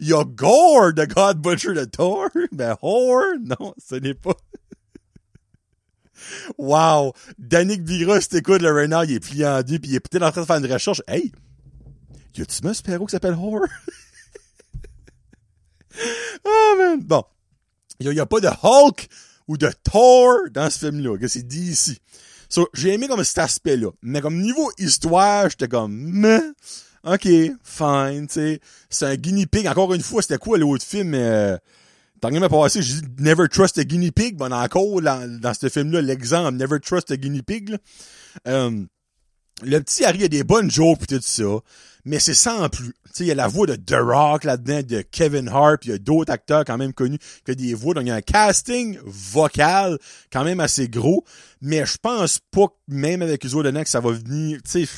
Il 0.00 0.08
y 0.08 0.12
a 0.12 0.24
Gore, 0.24 0.92
the 0.94 1.08
God 1.08 1.38
Butcher 1.38 1.72
de 1.72 1.86
Thor, 1.86 2.28
mais 2.52 2.72
Whore, 2.82 3.38
non, 3.40 3.74
ce 3.78 3.94
n'est 3.94 4.14
pas. 4.14 4.36
wow! 6.58 7.14
Danick 7.38 7.80
Vira, 7.80 8.20
t'écoutes 8.20 8.60
le 8.60 8.72
Renard, 8.72 9.04
il 9.04 9.14
est 9.14 9.20
plié 9.20 9.46
en 9.46 9.62
deux, 9.62 9.78
puis 9.78 9.92
il 9.92 9.94
est 9.94 10.00
peut-être 10.00 10.22
en 10.22 10.30
train 10.30 10.42
de 10.42 10.46
faire 10.46 10.56
une 10.56 10.70
recherche. 10.70 11.02
Hey! 11.08 11.32
Y 12.36 12.42
a-tu 12.42 12.66
un 12.66 12.74
super-héros 12.74 13.06
qui 13.06 13.12
s'appelle 13.12 13.34
Whore? 13.34 13.66
oh 16.44 16.74
man! 16.78 17.00
Bon. 17.02 17.24
Il 18.00 18.08
n'y 18.10 18.20
a, 18.20 18.26
pas 18.26 18.40
de 18.40 18.48
Hulk 18.48 19.08
ou 19.46 19.56
de 19.56 19.70
Thor 19.84 20.36
dans 20.52 20.70
ce 20.70 20.78
film-là, 20.78 21.18
que 21.18 21.28
c'est 21.28 21.46
dit 21.46 21.70
ici. 21.70 21.98
So, 22.48 22.68
j'ai 22.74 22.94
aimé 22.94 23.06
comme 23.08 23.22
cet 23.22 23.38
aspect-là. 23.38 23.90
Mais 24.02 24.20
comme 24.20 24.40
niveau 24.40 24.70
histoire, 24.78 25.48
j'étais 25.50 25.68
comme, 25.68 26.24
ok, 27.04 27.28
fine, 27.62 28.26
tu 28.26 28.32
sais. 28.34 28.60
C'est 28.88 29.06
un 29.06 29.14
guinea 29.14 29.46
pig. 29.46 29.66
Encore 29.66 29.94
une 29.94 30.02
fois, 30.02 30.22
c'était 30.22 30.38
quoi 30.38 30.58
l'autre 30.58 30.84
film? 30.84 31.14
Euh, 31.14 31.56
Tant 32.20 32.28
que 32.28 32.48
passé, 32.48 32.82
j'ai 32.82 33.00
dit 33.00 33.08
Never 33.18 33.48
Trust 33.48 33.78
a 33.78 33.84
Guinea 33.84 34.10
Pig. 34.12 34.36
Bon, 34.36 34.52
encore 34.52 35.00
dans, 35.00 35.54
ce 35.58 35.70
film-là, 35.70 36.02
l'exemple 36.02 36.54
Never 36.54 36.78
Trust 36.78 37.10
a 37.10 37.16
Guinea 37.16 37.42
Pig. 37.42 37.78
Euh, 38.46 38.84
le 39.62 39.78
petit 39.80 40.04
Harry 40.04 40.24
a 40.24 40.28
des 40.28 40.44
bonnes 40.44 40.70
jokes 40.70 41.00
pis 41.00 41.06
tout 41.06 41.20
ça, 41.22 41.60
mais 42.04 42.18
c'est 42.18 42.34
sans 42.34 42.68
plus. 42.68 42.94
Tu 43.14 43.24
il 43.24 43.26
y 43.26 43.32
a 43.32 43.34
la 43.34 43.48
voix 43.48 43.66
de 43.66 43.74
The 43.74 43.96
Rock 44.00 44.44
là-dedans, 44.44 44.82
de 44.82 45.02
Kevin 45.02 45.48
Hart, 45.48 45.84
il 45.84 45.90
y 45.90 45.94
a 45.94 45.98
d'autres 45.98 46.32
acteurs 46.32 46.64
quand 46.64 46.78
même 46.78 46.92
connus 46.92 47.18
qui 47.44 47.50
ont 47.50 47.54
des 47.54 47.74
voix. 47.74 47.94
Donc, 47.94 48.04
il 48.04 48.08
y 48.08 48.12
a 48.12 48.14
un 48.14 48.20
casting 48.20 48.98
vocal 49.04 49.98
quand 50.32 50.44
même 50.44 50.60
assez 50.60 50.88
gros, 50.88 51.24
mais 51.60 51.84
je 51.84 51.96
pense 52.00 52.38
pas 52.50 52.68
que 52.68 52.74
même 52.88 53.22
avec 53.22 53.44
autres 53.46 53.70
que 53.70 53.88
ça 53.88 54.00
va 54.00 54.12
venir, 54.12 54.60
tu 54.62 54.86
sais, 54.86 54.92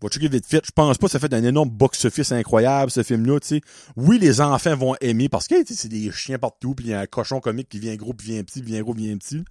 va 0.00 0.08
checker 0.08 0.28
vite 0.28 0.46
vite. 0.50 0.64
Je 0.66 0.72
pense 0.72 0.98
pas 0.98 1.06
que 1.06 1.12
ça 1.12 1.18
fait 1.18 1.32
un 1.32 1.44
énorme 1.44 1.70
box-office 1.70 2.32
incroyable, 2.32 2.90
ce 2.90 3.02
film-là, 3.02 3.40
tu. 3.40 3.60
Oui, 3.96 4.18
les 4.18 4.40
enfants 4.40 4.76
vont 4.76 4.94
aimer 5.00 5.28
parce 5.28 5.46
que, 5.46 5.54
c'est 5.66 5.88
des 5.88 6.10
chiens 6.12 6.38
partout, 6.38 6.74
puis 6.74 6.86
il 6.86 6.90
y 6.90 6.94
a 6.94 7.00
un 7.00 7.06
cochon 7.06 7.40
comique 7.40 7.68
qui 7.68 7.78
vient 7.78 7.94
gros, 7.96 8.14
puis 8.14 8.32
vient 8.32 8.42
petit, 8.42 8.62
puis 8.62 8.72
vient 8.72 8.82
gros, 8.82 8.94
puis 8.94 9.06
vient 9.06 9.16
petit. 9.16 9.44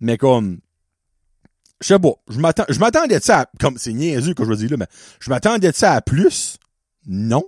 Mais 0.00 0.16
comme, 0.16 0.60
je 1.80 1.86
sais 1.86 1.98
pas, 1.98 2.12
je 2.28 2.38
m'attends, 2.38 2.64
je 2.68 2.78
m'attendais 2.78 3.18
de 3.18 3.24
ça 3.24 3.50
comme 3.58 3.78
c'est 3.78 3.92
niaiseux 3.92 4.34
que 4.34 4.44
je 4.44 4.50
veux 4.50 4.56
dire 4.56 4.70
là, 4.70 4.76
mais 4.78 4.86
je 5.20 5.30
m'attendais 5.30 5.70
de 5.70 5.76
ça 5.76 5.94
à 5.94 6.00
plus. 6.00 6.58
Non. 7.06 7.44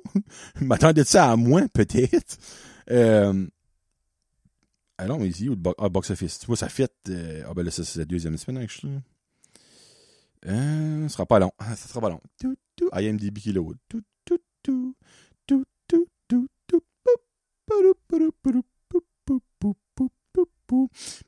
je 0.61 0.65
m'attendais 0.65 1.03
de 1.03 1.07
ça 1.07 1.31
à 1.31 1.37
moins, 1.37 1.67
peut-être. 1.69 2.39
Euh, 2.91 3.47
ah 4.99 5.07
mais 5.19 5.29
ici, 5.29 5.49
au 5.49 5.57
ah, 5.79 5.89
box 5.89 6.11
office. 6.11 6.39
Tu 6.39 6.47
vois, 6.47 6.57
ça 6.57 6.69
euh, 7.09 7.43
ah 7.49 7.55
ben 7.55 7.65
là, 7.65 7.71
c'est 7.71 7.97
la 7.97 8.05
deuxième 8.05 8.37
semaine, 8.37 8.63
actually. 8.63 8.99
Euh, 10.47 11.09
ce 11.09 11.13
sera 11.13 11.27
pas 11.27 11.39
long. 11.39 11.53
Ah, 11.59 11.77
ça 11.77 11.89
sera 11.89 12.01
pas 12.01 12.09
long. 12.09 12.21
Tout, 12.41 12.57
tout, 12.77 12.89
IMDb 12.93 13.39
qui. 13.39 13.53
Tout, 13.53 13.77
tout, 13.89 14.03
tout, 14.63 14.97
tout, 15.47 15.65
tout, 15.89 16.07
tout, 16.29 16.49
tout, 16.67 16.83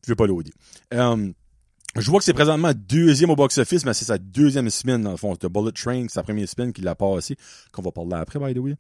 je 0.03 0.09
vais 0.09 0.15
pas 0.15 0.27
loader. 0.27 0.53
Euh, 0.93 1.33
je 1.97 2.11
vois 2.11 2.19
que 2.19 2.25
c'est 2.25 2.33
présentement 2.33 2.73
deuxième 2.75 3.31
au 3.31 3.37
box-office, 3.37 3.85
mais 3.85 3.95
c'est 3.95 4.05
sa 4.05 4.19
deuxième 4.19 4.69
semaine, 4.69 5.03
dans 5.03 5.13
le 5.13 5.17
fond. 5.17 5.37
The 5.37 5.47
Bullet 5.47 5.73
Train, 5.73 6.03
c'est 6.09 6.15
sa 6.15 6.23
première 6.23 6.49
semaine 6.49 6.73
qu'il 6.73 6.87
a 6.89 6.95
passé, 6.95 7.37
qu'on 7.73 7.83
va 7.83 7.93
parler 7.93 8.15
après, 8.15 8.39
by 8.39 8.53
the 8.53 8.59
way. 8.59 8.75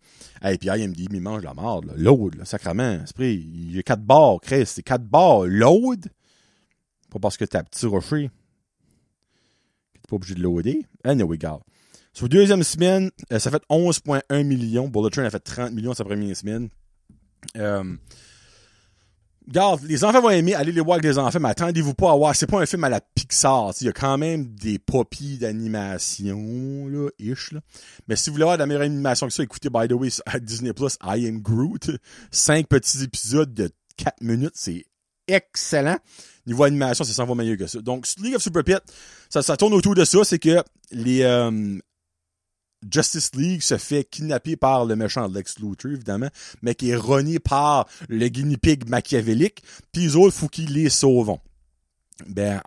Et 0.45 0.59
puis 0.59 0.69
IMDb, 0.69 1.13
il 1.13 1.21
mange 1.21 1.43
la. 1.43 1.55
Load, 1.97 2.35
là, 2.35 2.45
sacrement. 2.45 2.99
Il 3.19 3.77
y 3.77 3.79
a 3.79 3.83
quatre 3.83 4.03
barres, 4.03 4.39
Chris. 4.43 4.67
C'est 4.67 4.83
quatre 4.83 5.05
barres. 5.05 5.47
Load? 5.47 6.09
Pas 7.11 7.19
parce 7.21 7.37
que 7.37 7.45
t'as 7.45 7.63
petit 7.63 7.87
rocher. 7.87 8.31
T'es 9.95 10.09
pas 10.09 10.17
obligé 10.17 10.35
de 10.35 10.43
loader. 10.43 10.85
Anyway, 11.05 11.39
gars. 11.39 11.61
Sur 12.13 12.29
deuxième 12.29 12.63
semaine, 12.63 13.11
euh, 13.33 13.39
ça 13.39 13.51
fait 13.51 13.63
11,1 13.71 14.45
millions. 14.45 14.89
Bullet 14.89 15.11
Train 15.11 15.25
a 15.25 15.31
fait 15.31 15.41
30 15.41 15.73
millions 15.73 15.95
sa 15.95 16.05
première 16.05 16.37
semaine. 16.37 16.69
Euh, 17.57 17.97
Regarde, 19.47 19.83
les 19.85 20.05
enfants 20.05 20.23
vont 20.23 20.31
aimer 20.31 20.55
aller 20.55 20.73
les 20.73 20.81
voir 20.81 20.95
avec 20.95 21.05
les 21.05 21.19
enfants, 21.19 21.39
mais 21.39 21.51
attendez-vous 21.51 21.93
pas 21.93 22.13
à 22.13 22.17
voir. 22.17 22.35
C'est 22.35 22.47
pas 22.47 22.61
un 22.61 22.67
film 22.67 22.83
à 22.85 22.89
la 22.89 23.01
Pixar. 23.01 23.73
Il 23.81 23.87
y 23.87 23.91
a 23.91 23.93
quand 23.93 24.17
même 24.17 24.47
des 24.55 24.79
poppies 24.79 25.37
d'animation, 25.37 26.89
là, 26.89 27.11
ish, 27.19 27.53
là. 27.53 27.61
Mais 28.09 28.17
si 28.17 28.31
vous 28.31 28.35
voulez 28.35 28.45
avoir 28.45 28.57
de 28.57 28.63
la 28.63 28.67
meilleure 28.67 28.83
animation 28.83 29.27
que 29.27 29.33
ça, 29.35 29.43
écoutez, 29.43 29.69
by 29.69 29.87
the 29.87 29.93
way, 29.93 30.09
à 30.27 30.39
Disney 30.39 30.73
Plus, 30.73 30.97
I 31.05 31.27
Am 31.29 31.41
Groot. 31.43 31.91
Cinq 32.31 32.69
petits 32.69 33.03
épisodes 33.03 33.53
de 33.53 33.71
4 33.99 34.23
minutes. 34.23 34.55
C'est 34.55 34.87
excellent. 35.29 35.99
Niveau 36.47 36.65
animation, 36.65 37.05
c'est 37.05 37.13
100 37.13 37.27
fois 37.27 37.35
meilleur 37.35 37.59
que 37.59 37.67
ça. 37.67 37.81
Donc, 37.81 38.07
League 38.23 38.37
of 38.37 38.43
Super 38.43 38.65
Pet, 38.65 38.83
ça, 39.29 39.43
ça 39.43 39.59
tourne 39.59 39.75
autour 39.75 39.95
de 39.95 40.05
ça. 40.05 40.25
C'est 40.25 40.39
que 40.39 40.63
les, 40.91 41.23
euh, 41.23 41.79
Justice 42.91 43.35
League 43.35 43.63
se 43.63 43.79
fait 43.79 44.05
kidnapper 44.05 44.57
par 44.57 44.85
le 44.85 44.97
méchant 44.97 45.29
Lex 45.29 45.59
Luthor, 45.59 45.93
évidemment, 45.93 46.29
mais 46.63 46.75
qui 46.75 46.91
est 46.91 46.97
renié 46.97 47.39
par 47.39 47.87
le 48.09 48.29
guinea 48.29 48.57
pig 48.57 48.89
machiavélique, 48.89 49.63
puis 49.93 50.03
les 50.03 50.17
autres, 50.17 50.35
faut 50.35 50.49
qu'ils 50.49 50.73
les 50.73 50.91
sauvent. 50.91 51.37
Ben, 52.27 52.61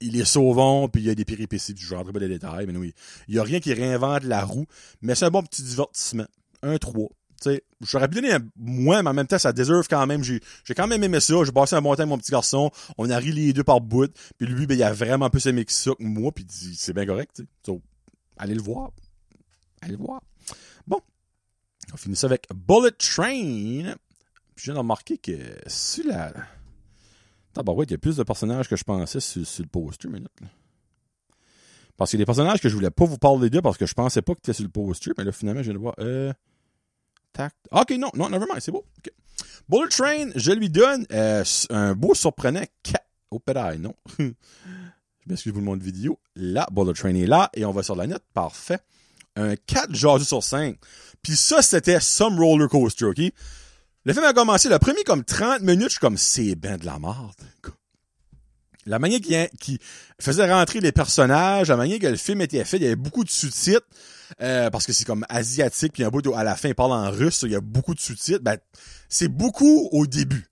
ils 0.00 0.12
les 0.12 0.24
sauvent, 0.24 0.88
puis 0.90 1.02
il 1.02 1.06
y 1.06 1.10
a 1.10 1.14
des 1.14 1.24
péripéties, 1.24 1.74
je 1.76 1.94
rentrerai 1.94 2.12
pas 2.12 2.18
les 2.20 2.28
détails, 2.28 2.66
mais 2.66 2.76
oui. 2.76 2.94
Il 3.28 3.34
y 3.34 3.38
a 3.38 3.42
rien 3.42 3.60
qui 3.60 3.72
réinvente 3.72 4.24
la 4.24 4.44
roue, 4.44 4.66
mais 5.00 5.14
c'est 5.14 5.24
un 5.24 5.30
bon 5.30 5.42
petit 5.42 5.62
divertissement. 5.62 6.26
Un 6.62 6.78
3. 6.78 7.08
sais, 7.40 7.62
j'aurais 7.80 8.08
donner 8.08 8.32
un 8.32 8.40
moins, 8.56 9.02
mais 9.02 9.10
en 9.10 9.14
même 9.14 9.26
temps, 9.26 9.38
ça 9.38 9.52
déserve 9.52 9.86
quand 9.88 10.06
même. 10.06 10.22
J'ai, 10.22 10.40
j'ai 10.64 10.74
quand 10.74 10.86
même 10.86 11.02
aimé 11.02 11.20
ça. 11.20 11.34
J'ai 11.44 11.52
passé 11.52 11.76
un 11.76 11.82
bon 11.82 11.94
temps 11.94 12.00
avec 12.00 12.08
mon 12.08 12.18
petit 12.18 12.32
garçon. 12.32 12.70
On 12.98 13.08
a 13.10 13.18
ri 13.18 13.32
les 13.32 13.52
deux 13.52 13.64
par 13.64 13.80
bout. 13.80 14.12
Puis 14.38 14.46
lui, 14.46 14.66
ben, 14.66 14.74
il 14.74 14.82
a 14.82 14.92
vraiment 14.92 15.30
plus 15.30 15.46
aimé 15.46 15.64
que 15.64 15.72
ça 15.72 15.92
que 15.92 16.02
moi. 16.02 16.32
Puis 16.32 16.46
c'est 16.76 16.92
bien 16.92 17.06
correct. 17.06 17.42
So, 17.64 17.80
allez 18.36 18.54
le 18.54 18.62
voir. 18.62 18.90
Allez 19.82 19.96
voir. 19.96 20.22
Bon. 20.86 21.00
On 21.92 21.96
finit 21.96 22.16
ça 22.16 22.26
avec 22.26 22.46
Bullet 22.54 22.92
Train. 22.92 23.94
je 24.56 24.64
viens 24.64 24.74
de 24.74 24.78
remarquer 24.78 25.18
que 25.18 25.32
sur 25.66 26.06
la. 26.06 26.32
ouais, 27.56 27.84
il 27.84 27.90
y 27.90 27.94
a 27.94 27.98
plus 27.98 28.16
de 28.16 28.22
personnages 28.22 28.68
que 28.68 28.76
je 28.76 28.84
pensais 28.84 29.20
sur, 29.20 29.42
le 29.58 29.68
poster, 29.68 30.08
minute. 30.08 30.30
Parce 31.96 32.10
qu'il 32.10 32.18
y 32.18 32.22
a 32.22 32.24
des 32.24 32.26
personnages 32.26 32.60
que 32.60 32.68
je 32.68 32.74
voulais 32.74 32.90
pas 32.90 33.04
vous 33.04 33.18
parler 33.18 33.48
d'eux 33.48 33.62
parce 33.62 33.78
que 33.78 33.86
je 33.86 33.94
pensais 33.94 34.20
pas 34.20 34.34
que 34.34 34.40
étais 34.40 34.52
sur 34.52 34.64
le 34.64 34.70
poster, 34.70 35.12
mais 35.16 35.24
là, 35.24 35.32
finalement, 35.32 35.62
je 35.62 35.70
viens 35.70 35.74
de 35.74 35.78
voir. 35.78 35.94
Euh. 35.98 36.32
Tact. 37.32 37.56
Ok, 37.70 37.90
non, 37.98 38.10
non, 38.14 38.28
nevermind, 38.30 38.60
c'est 38.60 38.72
beau. 38.72 38.84
Bullet 39.68 39.88
Train, 39.88 40.30
je 40.34 40.52
lui 40.52 40.70
donne 40.70 41.06
euh, 41.12 41.44
un 41.70 41.94
beau 41.94 42.14
surprenant 42.14 42.64
4. 42.82 43.04
Oh, 43.30 43.38
pédale, 43.38 43.78
non. 43.78 43.94
je 44.18 44.32
m'excuse 45.26 45.52
pour 45.52 45.60
le 45.60 45.66
monde 45.66 45.82
vidéo. 45.82 46.18
Là, 46.34 46.66
Bullet 46.70 46.92
Train 46.94 47.14
est 47.14 47.26
là 47.26 47.50
et 47.54 47.64
on 47.64 47.72
va 47.72 47.82
sur 47.82 47.96
la 47.96 48.06
note. 48.06 48.22
Parfait 48.32 48.80
un 49.36 49.54
4 49.56 49.94
jasus 49.94 50.24
sur 50.24 50.42
5. 50.42 50.76
Puis 51.22 51.36
ça, 51.36 51.62
c'était 51.62 52.00
some 52.00 52.38
roller 52.38 52.68
coaster, 52.68 53.06
OK? 53.06 53.20
Le 54.04 54.12
film 54.12 54.24
a 54.24 54.32
commencé, 54.32 54.68
le 54.68 54.78
premier 54.78 55.02
comme 55.02 55.24
30 55.24 55.62
minutes, 55.62 55.86
je 55.86 55.90
suis 55.90 56.00
comme, 56.00 56.16
c'est 56.16 56.54
ben 56.54 56.76
de 56.76 56.86
la 56.86 56.98
merde. 56.98 57.34
La 58.86 59.00
manière 59.00 59.20
qui, 59.20 59.34
qui 59.58 59.80
faisait 60.20 60.48
rentrer 60.48 60.78
les 60.78 60.92
personnages, 60.92 61.68
la 61.68 61.76
manière 61.76 61.98
que 61.98 62.06
le 62.06 62.16
film 62.16 62.40
était 62.40 62.64
fait, 62.64 62.76
il 62.76 62.84
y 62.84 62.86
avait 62.86 62.94
beaucoup 62.94 63.24
de 63.24 63.30
sous-titres, 63.30 63.86
euh, 64.40 64.70
parce 64.70 64.86
que 64.86 64.92
c'est 64.92 65.04
comme 65.04 65.26
asiatique, 65.28 65.92
puis 65.92 66.04
un 66.04 66.08
bout 66.08 66.24
à 66.34 66.44
la 66.44 66.54
fin, 66.54 66.68
il 66.68 66.74
parle 66.76 66.92
en 66.92 67.10
russe, 67.10 67.42
il 67.42 67.50
y 67.50 67.56
a 67.56 67.60
beaucoup 67.60 67.94
de 67.94 68.00
sous-titres. 68.00 68.44
Ben, 68.44 68.58
c'est 69.08 69.26
beaucoup 69.26 69.88
au 69.90 70.06
début, 70.06 70.46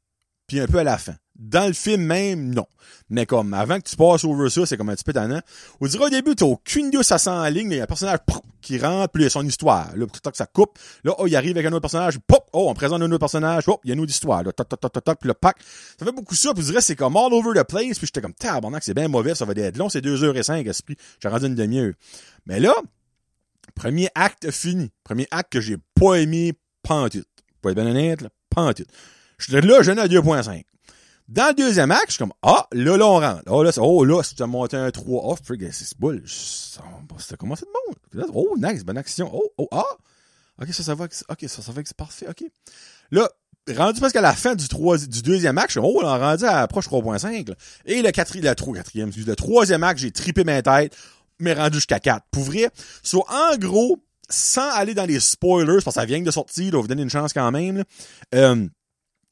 puis 0.49 0.59
un 0.59 0.67
peu 0.67 0.79
à 0.79 0.85
la 0.85 0.99
fin. 0.99 1.15
Dans 1.37 1.67
le 1.67 1.73
film 1.73 2.03
même, 2.03 2.55
non. 2.55 2.67
Mais 3.11 3.27
comme 3.27 3.55
avant 3.55 3.79
que 3.79 3.89
tu 3.89 3.97
passes 3.97 4.25
over 4.25 4.49
ça, 4.51 4.67
c'est 4.67 4.77
comme 4.77 4.89
un 4.89 4.95
petit 4.95 5.05
peu 5.05 5.13
tannant. 5.13 5.41
On 5.81 5.87
dirait 5.87 6.05
au 6.05 6.11
début, 6.11 6.35
t'as 6.35 6.47
aucune 6.47 6.87
idée 6.87 6.99
où 6.99 7.03
ça 7.03 7.19
sent 7.19 7.31
en 7.31 7.45
ligne, 7.47 7.69
mais 7.69 7.77
il 7.77 7.79
y 7.79 7.81
a 7.81 7.85
un 7.85 7.87
personnage 7.87 8.19
qui 8.63 8.79
rentre, 8.79 9.13
puis 9.13 9.23
il 9.23 9.25
y 9.25 9.27
a 9.27 9.31
son 9.31 9.45
histoire. 9.45 9.95
Là, 9.97 10.07
que 10.07 10.37
ça 10.37 10.47
coupe. 10.47 10.79
Là, 11.03 11.15
oh, 11.19 11.27
il 11.27 11.37
arrive 11.37 11.57
avec 11.57 11.67
un 11.67 11.73
autre 11.73 11.83
personnage, 11.83 12.19
pop, 12.27 12.49
oh, 12.53 12.71
on 12.71 12.75
présente 12.75 13.03
un 13.03 13.11
autre 13.11 13.19
personnage, 13.19 13.65
oh, 13.69 13.81
il 13.85 13.89
y 13.89 13.91
a 13.91 13.95
une 13.95 14.01
autre 14.01 14.11
histoire. 14.11 14.43
Là, 14.43 14.53
toc, 14.53 14.69
toc, 14.69 14.81
toc, 14.81 14.93
toc, 14.93 15.05
toc, 15.05 15.19
puis 15.21 15.29
le 15.29 15.35
pack. 15.35 15.57
Ça 15.99 16.07
fait 16.07 16.13
beaucoup 16.13 16.35
ça, 16.35 16.55
puis 16.55 16.63
je 16.63 16.69
dirais 16.69 16.81
c'est 16.81 16.97
comme 16.97 17.17
all 17.17 17.33
over 17.33 17.61
the 17.61 17.67
place, 17.67 17.99
puis 17.99 18.07
j'étais 18.07 18.21
comme 18.21 18.35
tabarnak, 18.35 18.83
c'est 18.83 18.95
bien 18.95 19.09
mauvais, 19.09 19.35
ça 19.35 19.45
va 19.45 19.53
être 19.55 19.77
long, 19.77 19.89
c'est 19.89 20.01
deux 20.01 20.23
heures 20.25 20.37
et 20.37 20.43
cinq, 20.43 20.67
esprit. 20.67 20.97
J'ai 21.21 21.29
rendu 21.29 21.47
une 21.47 21.55
demi-heure. 21.55 21.93
Mais 22.47 22.61
là, 22.61 22.75
premier 23.75 24.09
acte 24.15 24.51
fini. 24.51 24.91
Premier 25.03 25.27
acte 25.31 25.53
que 25.53 25.61
j'ai 25.61 25.77
pas 25.95 26.15
aimé, 26.15 26.55
pantoute. 26.83 27.29
Pour 27.61 27.71
être 27.71 27.77
bien 27.77 27.87
honnête, 27.87 28.25
pantoute. 28.51 28.89
Je 29.39 29.53
suis 29.53 29.61
là, 29.61 29.83
je 29.83 29.91
à 29.91 30.07
2.5. 30.07 30.65
Dans 31.29 31.49
le 31.49 31.55
deuxième 31.55 31.91
acte, 31.91 32.09
je 32.09 32.13
suis 32.13 32.19
comme, 32.19 32.35
ah, 32.43 32.67
là, 32.73 32.97
là, 32.97 33.07
on 33.07 33.19
rentre. 33.19 33.43
Oh, 33.47 33.63
là, 33.63 33.71
oh, 33.79 34.05
là, 34.05 34.23
si 34.23 34.35
tu 34.35 34.45
monté 34.45 34.77
un 34.77 34.91
3 34.91 35.33
off, 35.33 35.41
c'est. 35.47 35.73
C'était 35.73 37.37
comment 37.39 37.57
c'est 37.57 37.65
de 37.65 37.71
bon? 37.73 38.27
Oh, 38.35 38.57
nice, 38.59 38.85
bonne 38.85 38.99
action. 38.99 39.31
Oh, 39.33 39.53
oh, 39.57 39.69
ah. 39.73 39.85
Ok, 40.61 40.69
ça, 40.73 40.83
ça 40.83 40.95
va, 40.95 41.05
ok, 41.05 41.45
ça, 41.49 41.63
ça 41.63 41.73
va, 41.73 41.83
c'est 41.85 41.97
parfait, 41.97 42.27
ok. 42.29 42.45
Là, 43.11 43.29
rendu 43.75 44.01
presque 44.01 44.17
à 44.17 44.21
la 44.21 44.35
fin 44.35 44.55
du, 44.55 44.69
3, 44.69 44.99
du 44.99 45.23
deuxième 45.23 45.57
acte, 45.57 45.71
je 45.71 45.81
suis 45.81 45.89
oh, 45.91 46.05
a 46.05 46.19
rendu 46.19 46.45
à 46.45 46.67
proche 46.69 46.89
3.5. 46.89 47.55
Et 47.87 48.03
le 48.03 48.11
quatrième, 48.11 48.51
le, 48.51 48.55
3, 48.55 48.75
quatrième, 48.75 49.11
le 49.17 49.37
troisième 49.37 49.83
acte, 49.83 50.01
j'ai 50.01 50.11
tripé 50.11 50.45
ma 50.45 50.61
tête, 50.61 50.95
mais 51.39 51.55
rendu 51.55 51.77
jusqu'à 51.77 52.01
4. 52.01 52.27
Pour 52.31 52.45
vrai, 52.45 52.69
so, 53.03 53.25
en 53.29 53.57
gros, 53.57 53.99
sans 54.29 54.71
aller 54.73 54.95
dans 54.95 55.07
les 55.07 55.21
spoilers, 55.21 55.83
parce 55.83 55.97
que 55.97 56.01
ça 56.01 56.05
vient 56.05 56.21
de 56.21 56.31
sortir, 56.31 56.75
là, 56.75 56.81
vous 56.81 56.89
donner 56.89 57.03
une 57.03 57.11
chance 57.11 57.33
quand 57.33 57.51
même, 57.51 57.83
euh, 58.35 58.67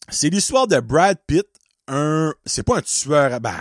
c'est 0.09 0.31
l'histoire 0.31 0.67
de 0.67 0.81
Brad 0.81 1.19
Pitt 1.27 1.47
un, 1.89 2.33
c'est 2.47 2.63
pas 2.63 2.79
un 2.79 2.83
tueur 2.83 3.33
à, 3.33 3.41
bah, 3.41 3.61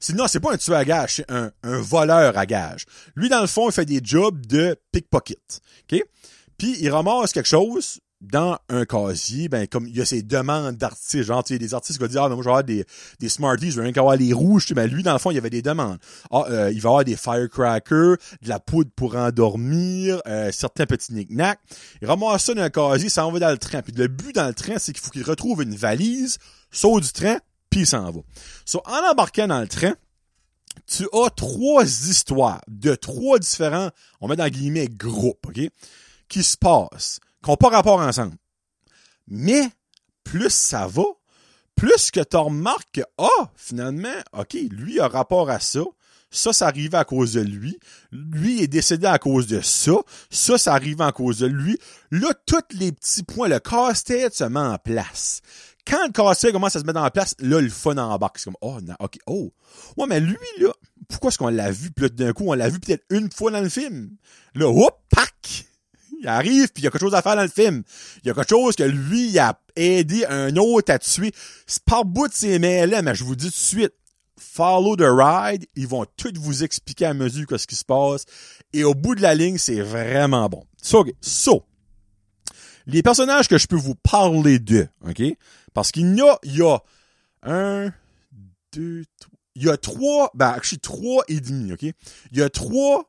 c'est, 0.00 0.14
non, 0.14 0.26
c'est 0.28 0.40
pas 0.40 0.52
un 0.52 0.56
tueur 0.56 0.78
à 0.78 0.84
gage, 0.84 1.14
c'est 1.16 1.30
un, 1.30 1.50
un 1.62 1.80
voleur 1.80 2.36
à 2.36 2.46
gage. 2.46 2.86
Lui, 3.14 3.28
dans 3.28 3.40
le 3.40 3.46
fond, 3.46 3.68
il 3.68 3.72
fait 3.72 3.84
des 3.84 4.00
jobs 4.02 4.46
de 4.46 4.76
pickpocket. 4.92 5.60
OK? 5.90 6.02
Puis, 6.56 6.76
il 6.80 6.90
ramasse 6.90 7.32
quelque 7.32 7.48
chose 7.48 8.00
dans 8.20 8.58
un 8.68 8.84
casier, 8.84 9.48
ben, 9.48 9.66
comme 9.68 9.86
il 9.86 9.96
y 9.96 10.00
a 10.00 10.04
ces 10.04 10.22
demandes 10.22 10.76
d'artistes, 10.76 11.22
genre, 11.22 11.44
tu 11.44 11.54
sais, 11.54 11.58
des 11.58 11.72
artistes 11.72 11.98
qui 11.98 12.04
vont 12.04 12.10
dire, 12.10 12.22
ah, 12.24 12.28
mais 12.28 12.34
moi, 12.34 12.42
je 12.42 12.48
vais 12.48 12.50
avoir 12.50 12.64
des, 12.64 12.84
des 13.20 13.28
Smarties, 13.28 13.70
je 13.70 13.76
veux 13.76 13.82
rien 13.82 13.92
qu'avoir 13.92 14.16
les 14.16 14.32
rouges, 14.32 14.64
tu 14.64 14.68
sais, 14.68 14.74
ben, 14.74 14.90
lui, 14.90 15.02
dans 15.02 15.12
le 15.12 15.18
fond, 15.18 15.30
il 15.30 15.34
y 15.34 15.38
avait 15.38 15.50
des 15.50 15.62
demandes. 15.62 15.98
Ah, 16.30 16.44
euh, 16.50 16.72
il 16.72 16.80
va 16.80 16.88
avoir 16.88 17.04
des 17.04 17.16
firecrackers, 17.16 18.16
de 18.42 18.48
la 18.48 18.58
poudre 18.58 18.90
pour 18.96 19.14
endormir, 19.14 20.20
euh, 20.26 20.50
certains 20.52 20.86
petits 20.86 21.12
knick-knacks. 21.12 21.60
Il 22.02 22.08
ramasse 22.08 22.44
ça 22.44 22.54
dans 22.54 22.62
un 22.62 22.70
casier, 22.70 23.08
ça 23.08 23.24
en 23.24 23.30
va 23.30 23.38
dans 23.38 23.50
le 23.50 23.58
train. 23.58 23.82
Puis 23.82 23.92
le 23.92 24.08
but 24.08 24.34
dans 24.34 24.48
le 24.48 24.54
train, 24.54 24.78
c'est 24.78 24.92
qu'il 24.92 25.02
faut 25.02 25.10
qu'il 25.10 25.24
retrouve 25.24 25.62
une 25.62 25.76
valise, 25.76 26.38
saut 26.72 27.00
du 27.00 27.12
train, 27.12 27.38
puis 27.70 27.80
il 27.80 27.86
s'en 27.86 28.10
va. 28.10 28.20
So, 28.64 28.82
en 28.84 29.10
embarquant 29.10 29.46
dans 29.46 29.60
le 29.60 29.68
train, 29.68 29.94
tu 30.86 31.06
as 31.12 31.30
trois 31.30 31.84
histoires 31.84 32.62
de 32.66 32.94
trois 32.94 33.38
différents, 33.38 33.90
on 34.20 34.28
met 34.28 34.36
dans 34.36 34.48
guillemets, 34.48 34.88
groupes, 34.88 35.46
OK? 35.46 35.60
Qui 36.28 36.42
se 36.42 36.56
passent, 36.56 37.20
qui 37.52 37.56
pas 37.58 37.68
rapport 37.68 38.00
ensemble. 38.00 38.34
Mais, 39.26 39.68
plus 40.24 40.52
ça 40.52 40.86
va, 40.86 41.04
plus 41.74 42.10
que 42.10 42.20
tu 42.20 42.36
remarques 42.36 42.90
que, 42.92 43.02
ah, 43.18 43.50
finalement, 43.54 44.08
OK, 44.32 44.54
lui 44.70 45.00
a 45.00 45.08
rapport 45.08 45.50
à 45.50 45.60
ça, 45.60 45.82
ça, 46.30 46.52
ça 46.52 46.66
arrive 46.66 46.94
à 46.94 47.04
cause 47.04 47.32
de 47.32 47.40
lui. 47.40 47.78
Lui 48.12 48.62
est 48.62 48.66
décédé 48.66 49.06
à 49.06 49.18
cause 49.18 49.46
de 49.46 49.60
ça. 49.62 49.94
Ça, 50.28 50.58
ça 50.58 50.74
arrive 50.74 51.00
à 51.00 51.10
cause 51.12 51.38
de 51.38 51.46
lui. 51.46 51.78
Là, 52.10 52.34
tous 52.46 52.76
les 52.76 52.92
petits 52.92 53.22
points, 53.22 53.48
le 53.48 53.60
casse-tête 53.60 54.34
se 54.34 54.44
met 54.44 54.60
en 54.60 54.76
place 54.76 55.40
quand 55.88 56.06
le 56.06 56.12
casse 56.12 56.46
commence 56.52 56.76
à 56.76 56.80
se 56.80 56.84
mettre 56.84 57.00
en 57.00 57.10
place, 57.10 57.34
là, 57.38 57.60
le 57.60 57.70
fun 57.70 57.96
embarque. 57.96 58.38
C'est 58.38 58.44
comme, 58.44 58.56
oh, 58.60 58.78
non, 58.82 58.94
ok, 59.00 59.18
oh. 59.26 59.52
Ouais, 59.96 60.06
mais 60.06 60.20
lui, 60.20 60.36
là, 60.58 60.70
pourquoi 61.08 61.28
est-ce 61.28 61.38
qu'on 61.38 61.48
l'a 61.48 61.70
vu, 61.70 61.90
puis 61.90 62.10
d'un 62.10 62.32
coup, 62.32 62.44
on 62.46 62.54
l'a 62.54 62.68
vu 62.68 62.78
peut-être 62.78 63.04
une 63.10 63.30
fois 63.30 63.50
dans 63.50 63.60
le 63.60 63.68
film. 63.68 64.10
Là, 64.54 64.68
hop, 64.68 65.00
pac! 65.10 65.67
Il 66.20 66.28
arrive, 66.28 66.72
puis 66.72 66.82
il 66.82 66.84
y 66.84 66.86
a 66.88 66.90
quelque 66.90 67.00
chose 67.00 67.14
à 67.14 67.22
faire 67.22 67.36
dans 67.36 67.42
le 67.42 67.48
film. 67.48 67.82
Il 68.22 68.28
y 68.28 68.30
a 68.30 68.34
quelque 68.34 68.48
chose 68.48 68.74
que 68.74 68.82
lui, 68.82 69.28
il 69.28 69.38
a 69.38 69.60
aidé 69.76 70.24
un 70.26 70.56
autre 70.56 70.92
à 70.92 70.98
tuer. 70.98 71.32
C'est 71.66 71.82
par 71.84 72.04
bout 72.04 72.28
de 72.28 72.34
ces 72.34 72.58
mails-là, 72.58 73.02
mais 73.02 73.14
je 73.14 73.24
vous 73.24 73.36
dis 73.36 73.46
tout 73.46 73.52
de 73.52 73.56
suite, 73.56 73.92
follow 74.36 74.96
the 74.96 75.06
ride, 75.06 75.66
ils 75.74 75.86
vont 75.86 76.06
tout 76.16 76.32
vous 76.36 76.64
expliquer 76.64 77.06
à 77.06 77.14
mesure 77.14 77.46
ce 77.56 77.66
qui 77.66 77.76
se 77.76 77.84
passe. 77.84 78.24
Et 78.72 78.84
au 78.84 78.94
bout 78.94 79.14
de 79.14 79.22
la 79.22 79.34
ligne, 79.34 79.58
c'est 79.58 79.80
vraiment 79.80 80.48
bon. 80.48 80.64
So, 80.82 81.04
so, 81.20 81.64
les 82.86 83.02
personnages 83.02 83.48
que 83.48 83.58
je 83.58 83.66
peux 83.66 83.76
vous 83.76 83.94
parler 83.94 84.58
d'eux, 84.58 84.88
OK? 85.06 85.22
Parce 85.74 85.92
qu'il 85.92 86.16
y 86.16 86.20
a, 86.20 86.38
il 86.42 86.56
y 86.56 86.62
a 86.62 86.78
un, 87.42 87.92
deux, 88.72 89.04
trois, 89.20 89.38
il 89.54 89.64
y 89.64 89.68
a 89.68 89.76
trois, 89.76 90.30
ben, 90.34 90.50
actually, 90.50 90.78
trois 90.78 91.24
et 91.26 91.40
demi, 91.40 91.72
OK? 91.72 91.82
Il 91.82 92.38
y 92.38 92.42
a 92.42 92.48
trois 92.48 93.08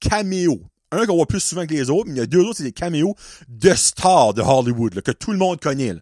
caméos. 0.00 0.62
Un 0.90 1.06
qu'on 1.06 1.16
voit 1.16 1.26
plus 1.26 1.40
souvent 1.40 1.66
que 1.66 1.74
les 1.74 1.90
autres, 1.90 2.06
mais 2.06 2.14
il 2.14 2.18
y 2.18 2.22
a 2.22 2.26
deux 2.26 2.40
autres, 2.40 2.56
c'est 2.58 2.62
des 2.62 2.72
caméos 2.72 3.14
de 3.48 3.74
stars 3.74 4.34
de 4.34 4.42
Hollywood, 4.42 5.00
que 5.02 5.10
tout 5.10 5.32
le 5.32 5.38
monde 5.38 5.60
connaît, 5.60 5.94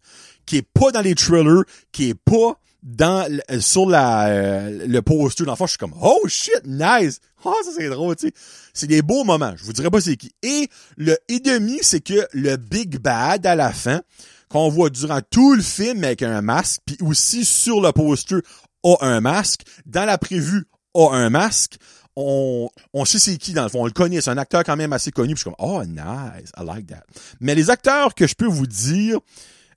qui 0.47 0.59
est 0.59 0.69
pas 0.75 0.93
dans 0.93 1.01
les 1.01 1.15
trailers, 1.15 1.65
qui 1.93 2.11
est 2.11 2.15
pas 2.15 2.59
dans 2.87 3.29
sur 3.59 3.89
la 3.89 4.29
euh, 4.29 4.87
le 4.87 5.03
poster. 5.03 5.45
Dans 5.45 5.57
je 5.57 5.67
suis 5.67 5.79
comme 5.79 5.95
oh 6.01 6.21
shit 6.29 6.63
nice! 6.65 7.21
Oh 7.45 7.55
ça 7.65 7.71
c'est 7.77 7.89
drôle 7.89 8.15
tu 8.17 8.29
sais. 8.29 8.33
C'est 8.73 8.87
des 8.87 9.03
beaux 9.03 9.25
moments. 9.25 9.55
Je 9.57 9.65
vous 9.65 9.73
dirais 9.73 9.91
pas 9.91 10.01
c'est 10.01 10.17
qui. 10.17 10.33
Et 10.43 10.69
le 10.97 11.19
et 11.29 11.41
demi 11.41 11.79
c'est 11.83 12.01
que 12.01 12.27
le 12.33 12.57
big 12.57 12.99
bad 12.99 13.45
à 13.45 13.57
la 13.57 13.73
fin 13.73 14.03
qu'on 14.49 14.69
voit 14.69 14.91
durant 14.91 15.21
tout 15.29 15.55
le 15.55 15.63
film 15.63 16.05
avec 16.05 16.23
un 16.23 16.41
masque 16.43 16.81
puis 16.87 16.97
aussi 17.01 17.45
sur 17.45 17.81
le 17.81 17.91
poster 17.91 18.39
a 18.85 18.97
un 19.01 19.21
masque. 19.21 19.63
Dans 19.85 20.05
la 20.05 20.17
prévue 20.17 20.69
a 20.95 21.11
un 21.11 21.29
masque 21.29 21.79
on, 22.17 22.69
on 22.93 23.05
sait 23.05 23.19
c'est 23.19 23.37
qui 23.37 23.53
dans 23.53 23.63
le 23.63 23.69
fond, 23.69 23.83
on 23.83 23.87
le 23.87 23.93
connaît, 23.93 24.21
c'est 24.21 24.31
un 24.31 24.39
acteur 24.39 24.65
quand 24.65 24.77
même 24.77 24.93
assez 24.93 25.13
connu, 25.13 25.35
puis 25.35 25.43
je 25.45 25.49
suis 25.49 25.51
comme, 25.51 25.67
oh 25.67 25.85
nice, 25.85 26.51
I 26.57 26.65
like 26.65 26.87
that. 26.87 27.05
Mais 27.41 27.55
les 27.55 27.71
acteurs 27.71 28.15
que 28.15 28.27
je 28.27 28.35
peux 28.35 28.47
vous 28.47 28.67
dire, 28.67 29.19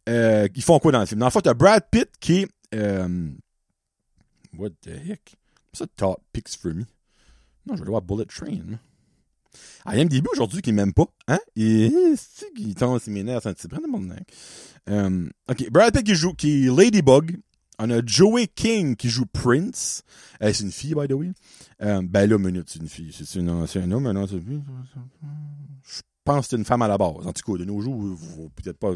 euh, 0.08 0.48
ils 0.56 0.64
font 0.64 0.80
quoi 0.80 0.92
dans 0.92 1.02
le 1.02 1.06
film? 1.06 1.20
Dans 1.20 1.28
le 1.28 1.32
fond, 1.32 1.42
t'as 1.42 1.54
Brad 1.54 1.84
Pitt 1.92 2.10
qui 2.20 2.48
euh, 2.74 3.30
what 4.58 4.70
the 4.82 4.90
heck? 5.10 5.36
Ça 5.74 5.86
top 5.96 6.22
picks 6.34 6.56
for 6.58 6.74
me? 6.74 6.86
Non, 7.68 7.76
je 7.76 7.84
vais 7.84 7.90
voir 7.90 8.02
Bullet 8.02 8.26
Train. 8.26 8.80
Ah, 9.86 9.94
il 9.94 9.98
y 9.98 10.02
a 10.02 10.04
un 10.04 10.08
début 10.08 10.30
aujourd'hui 10.34 10.62
qui 10.62 10.72
m'aime 10.72 10.94
pas. 10.94 11.06
Hein? 11.28 11.40
Et 11.56 11.92
tombe, 12.78 13.00
c'est 13.00 13.12
mes 13.12 13.24
nerfs, 13.24 13.42
c'est 13.44 13.50
un 13.50 13.54
petit 13.54 13.68
peu 13.68 13.78
de 13.78 13.88
mon. 13.88 14.10
Euh, 14.90 15.30
ok, 15.50 15.70
Brad 15.70 15.94
Pitt 15.94 16.06
qui 16.06 16.16
joue, 16.16 16.34
qui 16.34 16.66
est 16.66 16.76
Ladybug. 16.76 17.40
On 17.82 17.90
a 17.92 18.02
Joey 18.06 18.48
King 18.48 18.98
qui 18.98 19.10
joue 19.10 19.26
Prince. 19.26 20.04
Euh, 20.44 20.52
c'est 20.52 20.66
une 20.66 20.72
fille, 20.72 20.94
by 20.94 21.08
the 21.08 21.14
way. 21.14 21.32
Euh, 21.82 22.02
ben 22.04 22.30
là, 22.30 22.38
minute, 22.38 22.70
c'est 22.70 22.80
une 22.80 22.90
fille. 22.90 23.14
C'est 23.14 23.40
un 23.40 23.92
homme, 23.92 24.12
non? 24.12 24.26
Je 24.28 24.36
pense 26.30 26.46
que 26.46 26.50
c'est 26.52 26.58
une 26.58 26.66
femme 26.66 26.84
à 26.84 26.88
la 26.88 26.98
base. 26.98 27.26
En 27.26 27.34
tout 27.34 27.52
cas, 27.52 27.60
de 27.60 27.66
nos 27.66 27.82
jours, 27.82 27.96
vous, 27.96 28.16
vous 28.16 28.50
peut-être 28.50 28.78
pas 28.78 28.92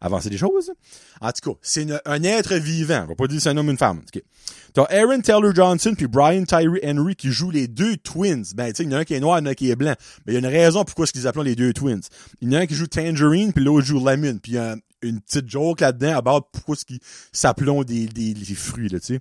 avancer 0.00 0.30
des 0.30 0.38
choses. 0.38 0.72
En 1.20 1.30
tout 1.32 1.52
cas, 1.52 1.58
c'est 1.60 1.86
un 2.06 2.22
être 2.22 2.54
vivant. 2.54 3.02
On 3.04 3.08
va 3.08 3.14
pas 3.14 3.26
dire 3.26 3.40
c'est 3.42 3.50
un 3.50 3.56
homme 3.58 3.68
ou 3.68 3.72
une 3.72 3.78
femme. 3.78 4.00
Okay. 4.08 4.24
T'as 4.72 4.84
Aaron 4.84 5.20
Taylor 5.20 5.54
Johnson 5.54 5.92
puis 5.94 6.06
Brian 6.06 6.44
Tyree 6.44 6.80
Henry 6.82 7.14
qui 7.14 7.30
jouent 7.30 7.50
les 7.50 7.68
deux 7.68 7.98
twins. 7.98 8.44
Ben, 8.54 8.68
tu 8.68 8.76
sais, 8.76 8.82
il 8.84 8.90
y 8.90 8.94
en 8.94 8.96
a 8.96 9.00
un 9.00 9.04
qui 9.04 9.14
est 9.14 9.20
noir, 9.20 9.38
il 9.38 9.42
y 9.42 9.44
en 9.44 9.46
a 9.46 9.50
un 9.50 9.54
qui 9.54 9.70
est 9.70 9.76
blanc. 9.76 9.94
Mais 10.26 10.32
il 10.32 10.34
y 10.34 10.36
a 10.36 10.40
une 10.40 10.54
raison 10.54 10.84
pourquoi 10.84 11.04
est-ce 11.04 11.12
qu'ils 11.12 11.26
appellent 11.26 11.42
les 11.42 11.56
deux 11.56 11.74
twins. 11.74 12.00
Il 12.40 12.50
y 12.50 12.56
en 12.56 12.58
a 12.58 12.62
un 12.62 12.66
qui 12.66 12.74
joue 12.74 12.86
Tangerine 12.86 13.52
puis 13.52 13.62
l'autre 13.62 13.86
joue 13.86 14.02
Lemon. 14.04 14.38
Puis 14.42 14.52
il 14.52 14.54
y 14.54 14.58
a 14.58 14.76
une 15.02 15.20
petite 15.20 15.48
joke 15.48 15.80
là-dedans 15.80 16.16
à 16.16 16.22
bord 16.22 16.48
pourquoi 16.50 16.74
est-ce 16.74 16.86
qu'ils 16.86 17.00
s'appellent 17.32 17.84
des, 17.84 18.06
des, 18.06 18.32
des, 18.32 18.54
fruits, 18.54 18.88
là, 18.88 18.98
tu 18.98 19.14
sais. 19.14 19.20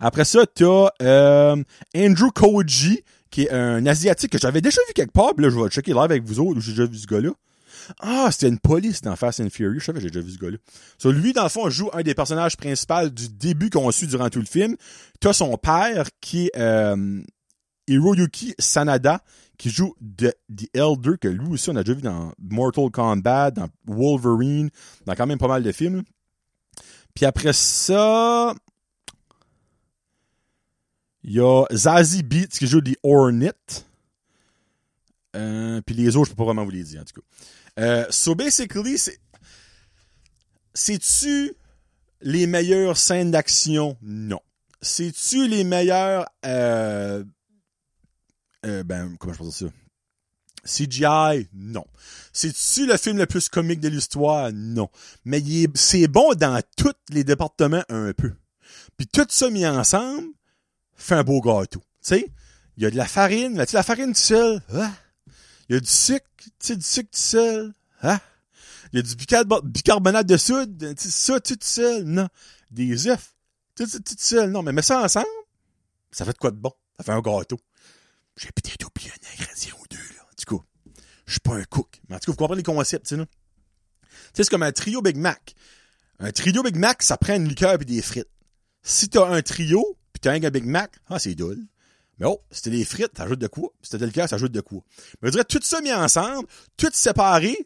Après 0.00 0.24
ça, 0.24 0.46
t'as 0.46 0.88
euh, 1.02 1.62
Andrew 1.94 2.30
Koji 2.34 3.04
qui 3.34 3.42
est 3.42 3.50
un 3.50 3.84
Asiatique 3.84 4.30
que 4.30 4.38
j'avais 4.38 4.60
déjà 4.60 4.80
vu 4.86 4.92
quelque 4.94 5.10
part, 5.10 5.32
là, 5.38 5.50
je 5.50 5.58
vais 5.58 5.68
checker 5.68 5.90
live 5.90 6.02
avec 6.02 6.22
vous 6.22 6.38
autres, 6.38 6.60
j'ai 6.60 6.70
déjà 6.70 6.86
vu 6.86 6.96
ce 6.96 7.06
gars-là. 7.08 7.30
Ah, 7.98 8.28
c'était 8.30 8.46
une 8.46 8.60
police 8.60 9.00
dans 9.02 9.16
Fast 9.16 9.40
and 9.40 9.50
Furious. 9.50 9.80
Je 9.80 9.86
savais 9.86 10.00
j'ai 10.00 10.08
déjà 10.08 10.24
vu 10.24 10.30
ce 10.30 10.38
gars-là. 10.38 10.56
So, 10.98 11.10
lui, 11.10 11.32
dans 11.32 11.42
le 11.42 11.48
fond, 11.48 11.68
joue 11.68 11.90
un 11.94 12.02
des 12.02 12.14
personnages 12.14 12.56
principaux 12.56 13.08
du 13.08 13.28
début 13.28 13.70
qu'on 13.70 13.90
suit 13.90 14.06
durant 14.06 14.30
tout 14.30 14.38
le 14.38 14.46
film. 14.46 14.76
Tu 15.20 15.26
as 15.26 15.32
son 15.32 15.56
père 15.56 16.06
qui 16.20 16.46
est 16.46 16.56
euh, 16.56 17.22
Hiroyuki 17.88 18.54
Sanada, 18.56 19.20
qui 19.58 19.68
joue 19.68 19.96
The, 20.16 20.32
The 20.56 20.68
Elder, 20.72 21.18
que 21.20 21.26
lui 21.26 21.54
aussi, 21.54 21.70
on 21.70 21.76
a 21.76 21.82
déjà 21.82 21.96
vu 21.96 22.02
dans 22.02 22.30
Mortal 22.38 22.88
Kombat, 22.92 23.50
dans 23.50 23.66
Wolverine, 23.84 24.70
dans 25.06 25.16
quand 25.16 25.26
même 25.26 25.38
pas 25.38 25.48
mal 25.48 25.64
de 25.64 25.72
films. 25.72 26.04
Puis 27.16 27.26
après 27.26 27.52
ça, 27.52 28.54
il 31.24 31.32
y 31.32 31.40
a 31.40 31.64
Zazie 31.72 32.22
Beats 32.22 32.58
qui 32.58 32.66
joue 32.66 32.82
des 32.82 32.98
Hornet. 33.02 33.52
Euh, 35.34 35.80
puis 35.80 35.94
les 35.94 36.16
autres, 36.16 36.26
je 36.26 36.30
peux 36.30 36.36
pas 36.36 36.44
vraiment 36.44 36.64
vous 36.64 36.70
les 36.70 36.84
dire, 36.84 37.00
en 37.00 37.04
tout 37.04 37.20
cas. 37.20 37.82
Euh, 37.82 38.06
so 38.10 38.34
basically, 38.34 38.98
c'est. 38.98 39.18
C'est-tu 40.74 41.54
les 42.20 42.46
meilleures 42.46 42.96
scènes 42.96 43.30
d'action? 43.30 43.96
Non. 44.02 44.40
C'est-tu 44.82 45.48
les 45.48 45.64
meilleurs... 45.64 46.26
Euh, 46.44 47.24
euh, 48.66 48.82
ben, 48.82 49.16
comment 49.18 49.32
je 49.32 49.38
peux 49.38 49.44
dire 49.44 49.52
ça? 49.52 49.66
CGI, 50.64 51.48
non. 51.52 51.84
C'est-tu 52.32 52.86
le 52.86 52.96
film 52.96 53.18
le 53.18 53.26
plus 53.26 53.48
comique 53.48 53.80
de 53.80 53.88
l'histoire? 53.88 54.50
Non. 54.52 54.88
Mais 55.24 55.42
c'est 55.74 56.08
bon 56.08 56.34
dans 56.34 56.60
tous 56.76 56.94
les 57.10 57.22
départements 57.22 57.84
un 57.88 58.12
peu. 58.12 58.32
Puis 58.96 59.06
tout 59.06 59.26
ça 59.28 59.50
mis 59.50 59.66
ensemble 59.66 60.28
fait 60.96 61.14
un 61.14 61.24
beau 61.24 61.40
gâteau. 61.40 61.80
Tu 61.80 61.86
sais, 62.00 62.32
il 62.76 62.82
y 62.82 62.86
a 62.86 62.90
de 62.90 62.96
la 62.96 63.06
farine, 63.06 63.54
mais 63.54 63.66
tu 63.66 63.74
la 63.74 63.82
farine 63.82 64.12
tout 64.12 64.20
seul, 64.20 64.60
ah. 64.72 64.92
Il 65.68 65.74
y 65.74 65.76
a 65.76 65.80
du 65.80 65.90
sucre, 65.90 66.26
tu 66.38 66.50
sais, 66.58 66.76
du 66.76 66.84
sucre 66.84 67.10
tout 67.10 67.18
seul, 67.18 67.74
ah. 68.02 68.20
Il 68.92 68.96
y 68.96 68.98
a 69.00 69.02
du 69.02 69.16
bicarbonate 69.16 70.26
de 70.26 70.36
soude, 70.36 70.94
ça 70.96 71.40
tout 71.40 71.58
seul, 71.60 72.04
non. 72.04 72.28
Des 72.70 73.08
œufs, 73.08 73.34
tout, 73.74 73.86
tout, 73.86 73.98
tout 73.98 74.14
seul, 74.18 74.50
non. 74.50 74.62
Mais 74.62 74.72
mets 74.72 74.82
ça 74.82 75.02
ensemble, 75.02 75.26
ça 76.12 76.24
fait 76.24 76.32
de 76.32 76.38
quoi 76.38 76.50
de 76.50 76.56
bon? 76.56 76.72
Ça 76.96 77.04
fait 77.04 77.12
un 77.12 77.20
gâteau. 77.20 77.58
J'ai 78.36 78.50
peut-être 78.52 78.86
oublié 78.86 79.10
un 79.10 79.32
ingrédient 79.32 79.74
ou 79.80 79.86
deux, 79.90 79.96
là. 79.96 80.22
En 80.22 80.34
tout 80.36 80.58
cas, 80.58 80.64
je 81.26 81.32
suis 81.32 81.40
pas 81.40 81.54
un 81.54 81.64
cook. 81.64 82.00
Mais 82.08 82.16
en 82.16 82.18
tout 82.18 82.26
cas, 82.26 82.32
vous 82.32 82.36
comprenez 82.36 82.60
les 82.60 82.62
concepts, 82.64 83.06
tu 83.06 83.16
sais, 83.16 83.22
Tu 83.24 83.28
sais, 84.34 84.44
c'est 84.44 84.50
comme 84.50 84.62
un 84.62 84.72
trio 84.72 85.02
Big 85.02 85.16
Mac. 85.16 85.54
Un 86.20 86.30
trio 86.30 86.62
Big 86.62 86.76
Mac, 86.76 87.02
ça 87.02 87.16
prend 87.16 87.34
une 87.34 87.48
liqueur 87.48 87.80
et 87.80 87.84
des 87.84 88.02
frites. 88.02 88.28
Si 88.82 89.08
t'as 89.08 89.26
un 89.26 89.42
trio, 89.42 89.98
t'as 90.24 90.32
un 90.32 90.50
Big 90.50 90.64
Mac, 90.64 90.92
ah, 91.08 91.18
c'est 91.18 91.34
dole. 91.34 91.60
Mais 92.18 92.26
oh, 92.26 92.40
c'était 92.50 92.70
des 92.70 92.84
frites, 92.84 93.12
t'ajoutes 93.12 93.40
de 93.40 93.46
quoi? 93.46 93.70
C'était 93.82 94.06
le 94.06 94.12
ça 94.12 94.36
ajoute 94.36 94.52
de 94.52 94.60
quoi? 94.60 94.80
Mais 95.20 95.28
je 95.28 95.32
dirais, 95.32 95.44
tout 95.44 95.60
ça 95.62 95.80
mis 95.80 95.92
ensemble, 95.92 96.46
tout 96.76 96.90
séparé, 96.92 97.56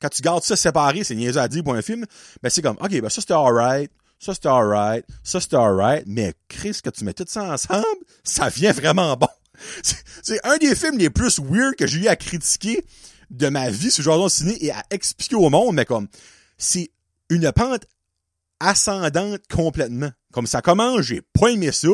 quand 0.00 0.08
tu 0.08 0.22
gardes 0.22 0.42
ça 0.42 0.56
séparé, 0.56 1.04
c'est 1.04 1.14
niaiseux 1.14 1.40
à 1.40 1.48
dire 1.48 1.62
pour 1.62 1.74
un 1.74 1.82
film, 1.82 2.06
ben 2.42 2.48
c'est 2.48 2.62
comme, 2.62 2.78
ok, 2.80 3.00
ben 3.00 3.08
ça 3.10 3.20
c'était 3.20 3.34
alright, 3.34 3.92
ça 4.18 4.34
c'était 4.34 4.48
alright, 4.48 5.04
ça 5.22 5.40
c'était 5.40 5.56
alright, 5.56 6.04
mais 6.06 6.34
Chris, 6.48 6.78
quand 6.82 6.90
tu 6.90 7.04
mets 7.04 7.12
tout 7.12 7.26
ça 7.28 7.52
ensemble, 7.52 7.84
ça 8.24 8.48
vient 8.48 8.72
vraiment 8.72 9.16
bon. 9.16 9.28
C'est 10.22 10.40
un 10.46 10.56
des 10.56 10.74
films 10.74 10.96
les 10.96 11.10
plus 11.10 11.38
weird 11.38 11.76
que 11.76 11.86
j'ai 11.86 12.00
eu 12.00 12.08
à 12.08 12.16
critiquer 12.16 12.82
de 13.28 13.48
ma 13.48 13.68
vie 13.68 13.90
sur 13.90 14.02
Jordan 14.02 14.30
Ciné 14.30 14.56
et 14.64 14.72
à 14.72 14.82
expliquer 14.90 15.36
au 15.36 15.50
monde, 15.50 15.74
mais 15.74 15.84
comme, 15.84 16.08
c'est 16.56 16.90
une 17.28 17.52
pente 17.52 17.84
ascendante 18.58 19.42
complètement. 19.50 20.10
Comme 20.32 20.46
ça 20.46 20.62
commence, 20.62 21.02
j'ai 21.02 21.22
pas 21.22 21.48
aimé 21.48 21.72
ça. 21.72 21.88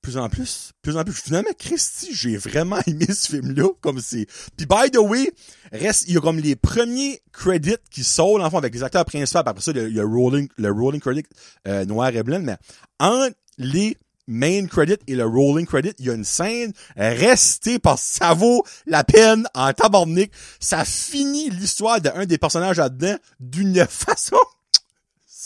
Plus 0.00 0.16
en 0.16 0.28
plus, 0.28 0.72
plus 0.82 0.96
en 0.96 1.04
plus, 1.04 1.14
finalement, 1.14 1.50
Christy, 1.56 2.12
j'ai 2.12 2.36
vraiment 2.36 2.78
aimé 2.88 3.06
ce 3.06 3.28
film-là, 3.28 3.68
comme 3.80 4.00
c'est. 4.00 4.26
Puis 4.56 4.66
by 4.66 4.90
the 4.90 4.98
way, 4.98 5.30
reste, 5.70 6.04
il 6.08 6.14
y 6.14 6.16
a 6.16 6.20
comme 6.20 6.40
les 6.40 6.56
premiers 6.56 7.20
credits 7.32 7.76
qui 7.88 8.02
sortent, 8.02 8.42
enfin, 8.42 8.58
avec 8.58 8.74
les 8.74 8.82
acteurs 8.82 9.04
principaux, 9.04 9.38
après 9.46 9.62
ça, 9.62 9.70
il 9.72 9.94
y 9.94 10.00
a 10.00 10.04
rolling, 10.04 10.48
le 10.56 10.72
rolling 10.72 11.00
credit 11.00 11.22
euh, 11.68 11.84
noir 11.84 12.08
et 12.08 12.22
blanc, 12.24 12.40
mais 12.42 12.56
entre 12.98 13.36
les 13.58 13.96
main 14.26 14.66
credit 14.66 14.96
et 15.06 15.14
le 15.14 15.24
rolling 15.24 15.66
credit, 15.66 15.92
il 15.98 16.06
y 16.06 16.10
a 16.10 16.14
une 16.14 16.24
scène 16.24 16.72
restée 16.96 17.78
parce 17.78 18.02
que 18.02 18.24
ça 18.24 18.34
vaut 18.34 18.64
la 18.86 19.04
peine 19.04 19.46
en 19.54 19.72
tabarnak. 19.72 20.30
Ça 20.58 20.84
finit 20.84 21.50
l'histoire 21.50 22.00
d'un 22.00 22.24
des 22.24 22.38
personnages 22.38 22.78
là-dedans 22.78 23.16
d'une 23.38 23.86
façon 23.88 24.38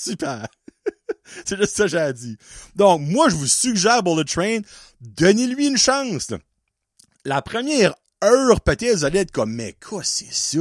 super. 0.06 0.46
c'est 1.44 1.56
juste 1.56 1.76
ça 1.76 1.84
que 1.84 1.90
j'ai 1.90 2.12
dit. 2.12 2.36
Donc, 2.74 3.00
moi, 3.02 3.28
je 3.28 3.36
vous 3.36 3.46
suggère 3.46 4.02
Bullet 4.02 4.24
Train, 4.24 4.60
donnez-lui 5.00 5.66
une 5.66 5.76
chance. 5.76 6.28
La 7.24 7.42
première 7.42 7.94
heure, 8.24 8.60
peut-être, 8.60 8.96
vous 8.96 9.04
allez 9.04 9.20
être 9.20 9.32
comme, 9.32 9.52
mais 9.52 9.74
quoi, 9.80 10.02
c'est 10.04 10.32
ça? 10.32 10.60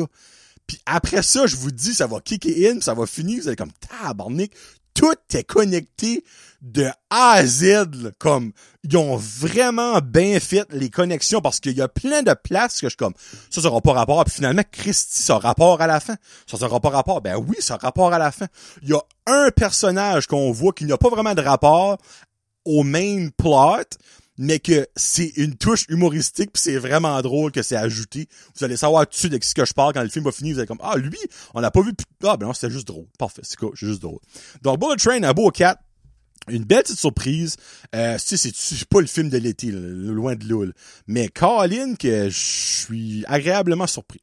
Puis 0.67 0.79
après 0.85 1.21
ça, 1.21 1.45
je 1.45 1.55
vous 1.55 1.71
dis, 1.71 1.93
ça 1.93 2.07
va 2.07 2.19
kicker 2.19 2.69
in, 2.69 2.81
ça 2.81 2.93
va 2.93 3.05
finir, 3.05 3.41
vous 3.41 3.47
allez 3.47 3.55
comme, 3.55 3.71
tabarnak, 3.73 4.51
tout 4.95 5.13
est 5.33 5.43
connecté 5.43 6.23
de 6.61 6.85
A 7.11 7.33
à 7.33 7.45
Z, 7.45 8.13
comme 8.17 8.51
ils 8.83 8.97
ont 8.97 9.17
vraiment 9.17 9.99
bien 9.99 10.39
fait 10.39 10.65
les 10.71 10.89
connexions 10.89 11.41
parce 11.41 11.59
qu'il 11.59 11.73
y 11.73 11.81
a 11.81 11.87
plein 11.87 12.23
de 12.23 12.33
places 12.33 12.81
que 12.81 12.89
je 12.89 12.97
comme 12.97 13.13
ça 13.51 13.61
ça 13.61 13.67
aura 13.67 13.81
pas 13.81 13.93
rapport. 13.93 14.23
Puis 14.25 14.35
finalement 14.35 14.63
Christy 14.71 15.21
ça 15.21 15.37
rapport 15.37 15.81
à 15.81 15.87
la 15.87 15.99
fin. 15.99 16.15
Ça 16.47 16.57
ça 16.57 16.65
aura 16.65 16.79
pas 16.79 16.89
rapport. 16.89 17.21
Ben 17.21 17.35
oui 17.35 17.57
ça 17.59 17.77
rapport 17.77 18.13
à 18.13 18.17
la 18.17 18.31
fin. 18.31 18.47
Il 18.81 18.89
y 18.89 18.93
a 18.93 19.01
un 19.27 19.51
personnage 19.51 20.25
qu'on 20.25 20.51
voit 20.51 20.73
qui 20.73 20.85
n'a 20.85 20.97
pas 20.97 21.09
vraiment 21.09 21.35
de 21.35 21.41
rapport 21.41 21.97
au 22.65 22.83
main 22.83 23.29
plot 23.37 23.83
mais 24.37 24.59
que 24.59 24.87
c'est 24.95 25.31
une 25.37 25.55
touche 25.55 25.85
humoristique 25.89 26.51
puis 26.53 26.61
c'est 26.61 26.77
vraiment 26.77 27.21
drôle 27.21 27.51
que 27.51 27.61
c'est 27.61 27.75
ajouté. 27.75 28.27
Vous 28.55 28.63
allez 28.63 28.77
savoir 28.77 29.07
tout 29.07 29.29
de 29.29 29.39
ce 29.41 29.53
que 29.53 29.65
je 29.65 29.73
parle 29.73 29.93
quand 29.93 30.03
le 30.03 30.09
film 30.09 30.25
va 30.25 30.31
finir. 30.31 30.53
Vous 30.53 30.59
allez 30.59 30.67
comme, 30.67 30.81
ah, 30.81 30.97
lui, 30.97 31.17
on 31.53 31.61
n'a 31.61 31.71
pas 31.71 31.81
vu, 31.81 31.93
ah, 32.23 32.37
ben 32.37 32.47
non, 32.47 32.53
c'était 32.53 32.71
juste 32.71 32.87
drôle. 32.87 33.05
Parfait, 33.17 33.41
c'est 33.43 33.57
quoi, 33.57 33.71
c'est 33.75 33.87
juste 33.87 34.01
drôle. 34.01 34.19
Donc, 34.61 34.79
Bullet 34.79 34.95
Train, 34.97 35.23
un 35.23 35.33
beau 35.33 35.49
4. 35.49 35.79
Une 36.47 36.63
belle 36.63 36.83
petite 36.83 36.99
surprise. 36.99 37.55
Euh, 37.95 38.17
c'est, 38.19 38.37
c'est 38.37 38.87
pas 38.87 39.01
le 39.01 39.07
film 39.07 39.29
de 39.29 39.37
l'été, 39.37 39.71
loin 39.71 40.35
de 40.35 40.45
l'oule. 40.45 40.73
Mais 41.07 41.27
Colin, 41.27 41.95
que 41.95 42.29
je 42.29 42.37
suis 42.37 43.25
agréablement 43.27 43.87
surpris. 43.87 44.21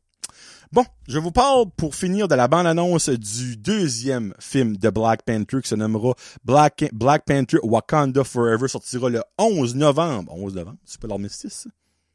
Bon, 0.72 0.87
je 1.06 1.18
vous 1.18 1.32
parle 1.32 1.66
pour 1.76 1.94
finir 1.94 2.28
de 2.28 2.35
la 2.35 2.48
bande-annonce 2.48 3.11
du 3.11 3.58
deuxième 3.58 4.32
film 4.38 4.78
de 4.78 4.88
Black 4.88 5.22
Panther 5.22 5.61
qui 5.61 5.68
se 5.68 5.74
nommera 5.74 6.14
Black, 6.44 6.87
Panther 7.26 7.58
Wakanda 7.62 8.24
Forever, 8.24 8.68
sortira 8.68 9.11
le 9.11 9.22
11 9.37 9.74
novembre. 9.74 10.32
11 10.35 10.54
novembre, 10.54 10.78
c'est 10.87 10.98
pas 10.98 11.08
l'armistice? 11.08 11.68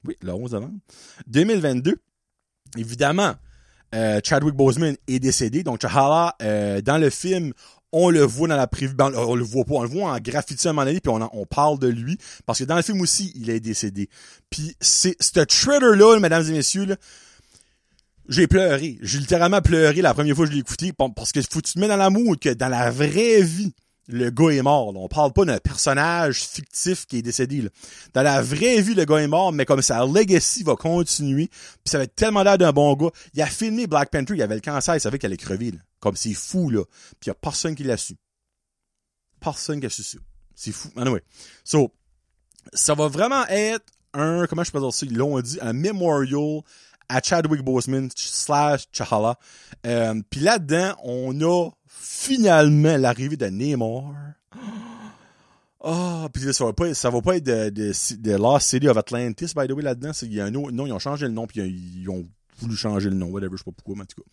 Oui, 0.08 0.16
le 0.24 0.34
11 0.34 0.54
novembre. 0.54 0.74
2022. 1.28 1.98
Évidemment, 2.78 3.36
euh, 3.94 4.20
Chadwick 4.24 4.56
Boseman 4.56 4.96
est 5.08 5.20
décédé, 5.20 5.62
donc 5.62 5.80
Chahala, 5.80 6.36
euh, 6.42 6.82
dans 6.82 6.98
le 6.98 7.12
film, 7.12 7.54
on 7.92 8.10
le 8.10 8.22
voit 8.22 8.48
dans 8.48 8.58
la 8.58 8.66
prévue, 8.66 8.96
ben, 8.96 9.12
on 9.16 9.36
le 9.36 9.44
voit 9.44 9.66
pas, 9.66 9.76
on 9.76 9.84
le 9.84 9.90
voit 9.90 10.12
en 10.12 10.18
graffiti 10.18 10.68
à 10.68 10.72
un 10.72 10.74
moment 10.74 10.86
donné, 10.86 11.00
puis 11.00 11.12
on, 11.12 11.30
on 11.32 11.46
parle 11.46 11.78
de 11.78 11.90
lui, 11.90 12.18
parce 12.48 12.58
que 12.58 12.64
dans 12.64 12.76
le 12.76 12.82
film 12.82 13.02
aussi, 13.02 13.32
il 13.36 13.52
est 13.52 13.60
décédé. 13.60 14.10
Puis 14.50 14.76
c'est 14.82 15.16
ce 15.22 15.42
trailer-là, 15.42 16.20
mesdames 16.20 16.44
et 16.48 16.54
messieurs, 16.54 16.98
j'ai 18.28 18.48
pleuré. 18.48 18.98
J'ai 19.02 19.20
littéralement 19.20 19.62
pleuré 19.62 20.02
la 20.02 20.14
première 20.14 20.36
fois 20.36 20.46
que 20.46 20.52
je 20.52 20.56
l'ai 20.56 20.62
écouté 20.62 20.94
parce 20.94 21.32
que 21.32 21.42
faut 21.42 21.62
que 21.62 21.68
tu 21.68 21.74
te 21.74 21.80
mets 21.80 21.88
dans 21.88 21.98
l'amour 21.98 22.36
que 22.40 22.50
dans 22.50 22.70
la 22.70 22.92
vraie 22.92 23.42
vie, 23.42 23.74
le 24.08 24.30
gars 24.30 24.50
est 24.50 24.62
mort. 24.62 24.96
On 24.96 25.08
parle 25.08 25.34
pas 25.34 25.46
d'un 25.46 25.58
personnage 25.60 26.44
fictif 26.44 27.06
qui 27.06 27.18
est 27.18 27.22
décédé. 27.22 27.68
Dans 28.14 28.22
la 28.24 28.42
vraie 28.42 28.82
vie, 28.82 28.94
le 28.94 29.06
gars 29.06 29.18
est 29.18 29.28
mort, 29.28 29.52
mais 29.52 29.66
comme 29.66 29.82
sa 29.82 30.06
legacy 30.06 30.64
va 30.64 30.76
continuer, 30.76 31.48
puis 31.48 31.82
ça 31.86 31.98
va 31.98 32.06
être 32.06 32.16
tellement 32.16 32.44
l'air 32.44 32.58
d'un 32.58 32.72
bon 32.72 32.94
gars. 32.96 33.12
Il 33.34 33.42
a 33.42 33.48
filmé 33.48 33.88
Black 33.88 34.10
Panther, 34.10 34.34
il 34.36 34.42
avait 34.42 34.56
le 34.56 34.62
cancer, 34.62 34.96
il 34.96 35.02
savait 35.02 35.20
qu'elle 35.20 35.32
allait 35.32 35.38
crever. 35.38 35.74
Comme 36.00 36.16
c'est 36.16 36.34
fou, 36.34 36.70
là. 36.70 36.84
Puis 37.20 37.26
il 37.26 37.28
y 37.28 37.32
a 37.32 37.36
personne 37.36 37.76
qui 37.76 37.84
l'a 37.84 37.98
su. 37.98 38.16
Personne 39.40 39.80
qui 39.80 39.86
a 39.86 39.90
su 39.90 40.04
ça. 40.04 40.18
C'est 40.56 40.72
fou. 40.72 40.90
Anyway. 40.96 41.22
So, 41.64 41.94
ça 42.74 42.94
va 42.94 43.08
vraiment 43.08 43.46
être 43.48 43.86
un, 44.14 44.48
comment 44.48 44.64
je 44.64 44.72
peux 44.72 44.80
dire 44.80 44.94
ça, 44.94 45.06
ils 45.06 45.16
l'ont 45.16 45.40
dit, 45.40 45.60
un 45.62 45.74
memorial 45.74 46.62
à 47.10 47.22
Chadwick 47.22 47.62
Boseman 47.62 48.10
slash 48.16 48.86
Chahala. 48.92 49.38
Euh, 49.86 50.22
Puis 50.30 50.42
là-dedans, 50.42 50.96
on 51.04 51.40
a 51.42 51.70
finalement 51.88 52.98
l'arrivée 52.98 53.38
de 53.38 53.48
Neymar. 53.48 54.14
Ah, 55.90 56.24
oh, 56.26 56.30
puis 56.30 56.54
ça 56.54 56.66
va 56.66 56.74
pas, 56.74 56.94
ça 56.96 57.12
va 57.12 57.22
pas 57.22 57.38
être 57.38 57.46
de, 57.46 57.70
de, 57.70 57.94
de 58.18 58.32
Lost 58.36 58.68
City 58.68 58.90
of 58.90 58.98
Atlantis, 58.98 59.54
by 59.56 59.68
the 59.68 59.72
way, 59.72 59.84
là-dedans. 59.84 60.12
Il 60.24 60.34
y 60.34 60.42
a 60.42 60.46
un 60.46 60.56
autre, 60.56 60.72
non, 60.72 60.88
ils 60.88 60.92
ont 60.92 61.00
changé 61.00 61.28
le 61.28 61.32
nom, 61.32 61.46
puis 61.46 61.62
ils 61.62 62.10
ont 62.10 62.28
voulu 62.58 62.76
changer 62.76 63.10
le 63.10 63.16
nom, 63.16 63.28
whatever, 63.28 63.52
je 63.54 63.58
sais 63.60 63.64
pas 63.64 63.72
pourquoi, 63.72 63.96
mais 63.96 64.02
en 64.02 64.06
tout 64.06 64.22
cas. 64.22 64.28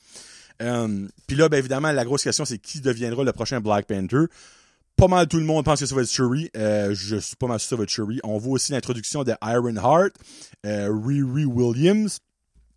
Euh, 0.63 1.09
puis 1.27 1.37
là, 1.37 1.49
ben 1.49 1.59
évidemment, 1.59 1.93
la 1.93 2.05
grosse 2.05 2.25
question, 2.25 2.45
c'est 2.45 2.59
qui 2.59 2.81
deviendra 2.81 3.25
le 3.25 3.33
prochain 3.33 3.61
Black 3.61 3.87
Panther? 3.87 4.25
Pas 4.97 5.09
mal 5.09 5.27
tout 5.27 5.39
le 5.39 5.45
monde 5.45 5.65
pense 5.65 5.81
que 5.81 5.87
ça 5.87 5.95
va 5.95 6.03
être 6.03 6.11
Shuri. 6.11 6.51
Euh, 6.57 6.95
je 6.95 7.17
suis 7.17 7.37
pas 7.37 7.49
mal 7.49 7.59
sûr 7.59 7.67
que 7.67 7.71
ça 7.71 7.77
va 7.77 7.83
être 7.83 7.91
Shuri. 7.91 8.21
On 8.23 8.39
voit 8.39 8.53
aussi 8.55 8.73
l'introduction 8.73 9.25
de 9.25 9.35
Iron 9.43 9.77
Heart, 9.77 10.15
euh, 10.67 10.89
Riri 10.91 11.45
Williams. 11.45 12.19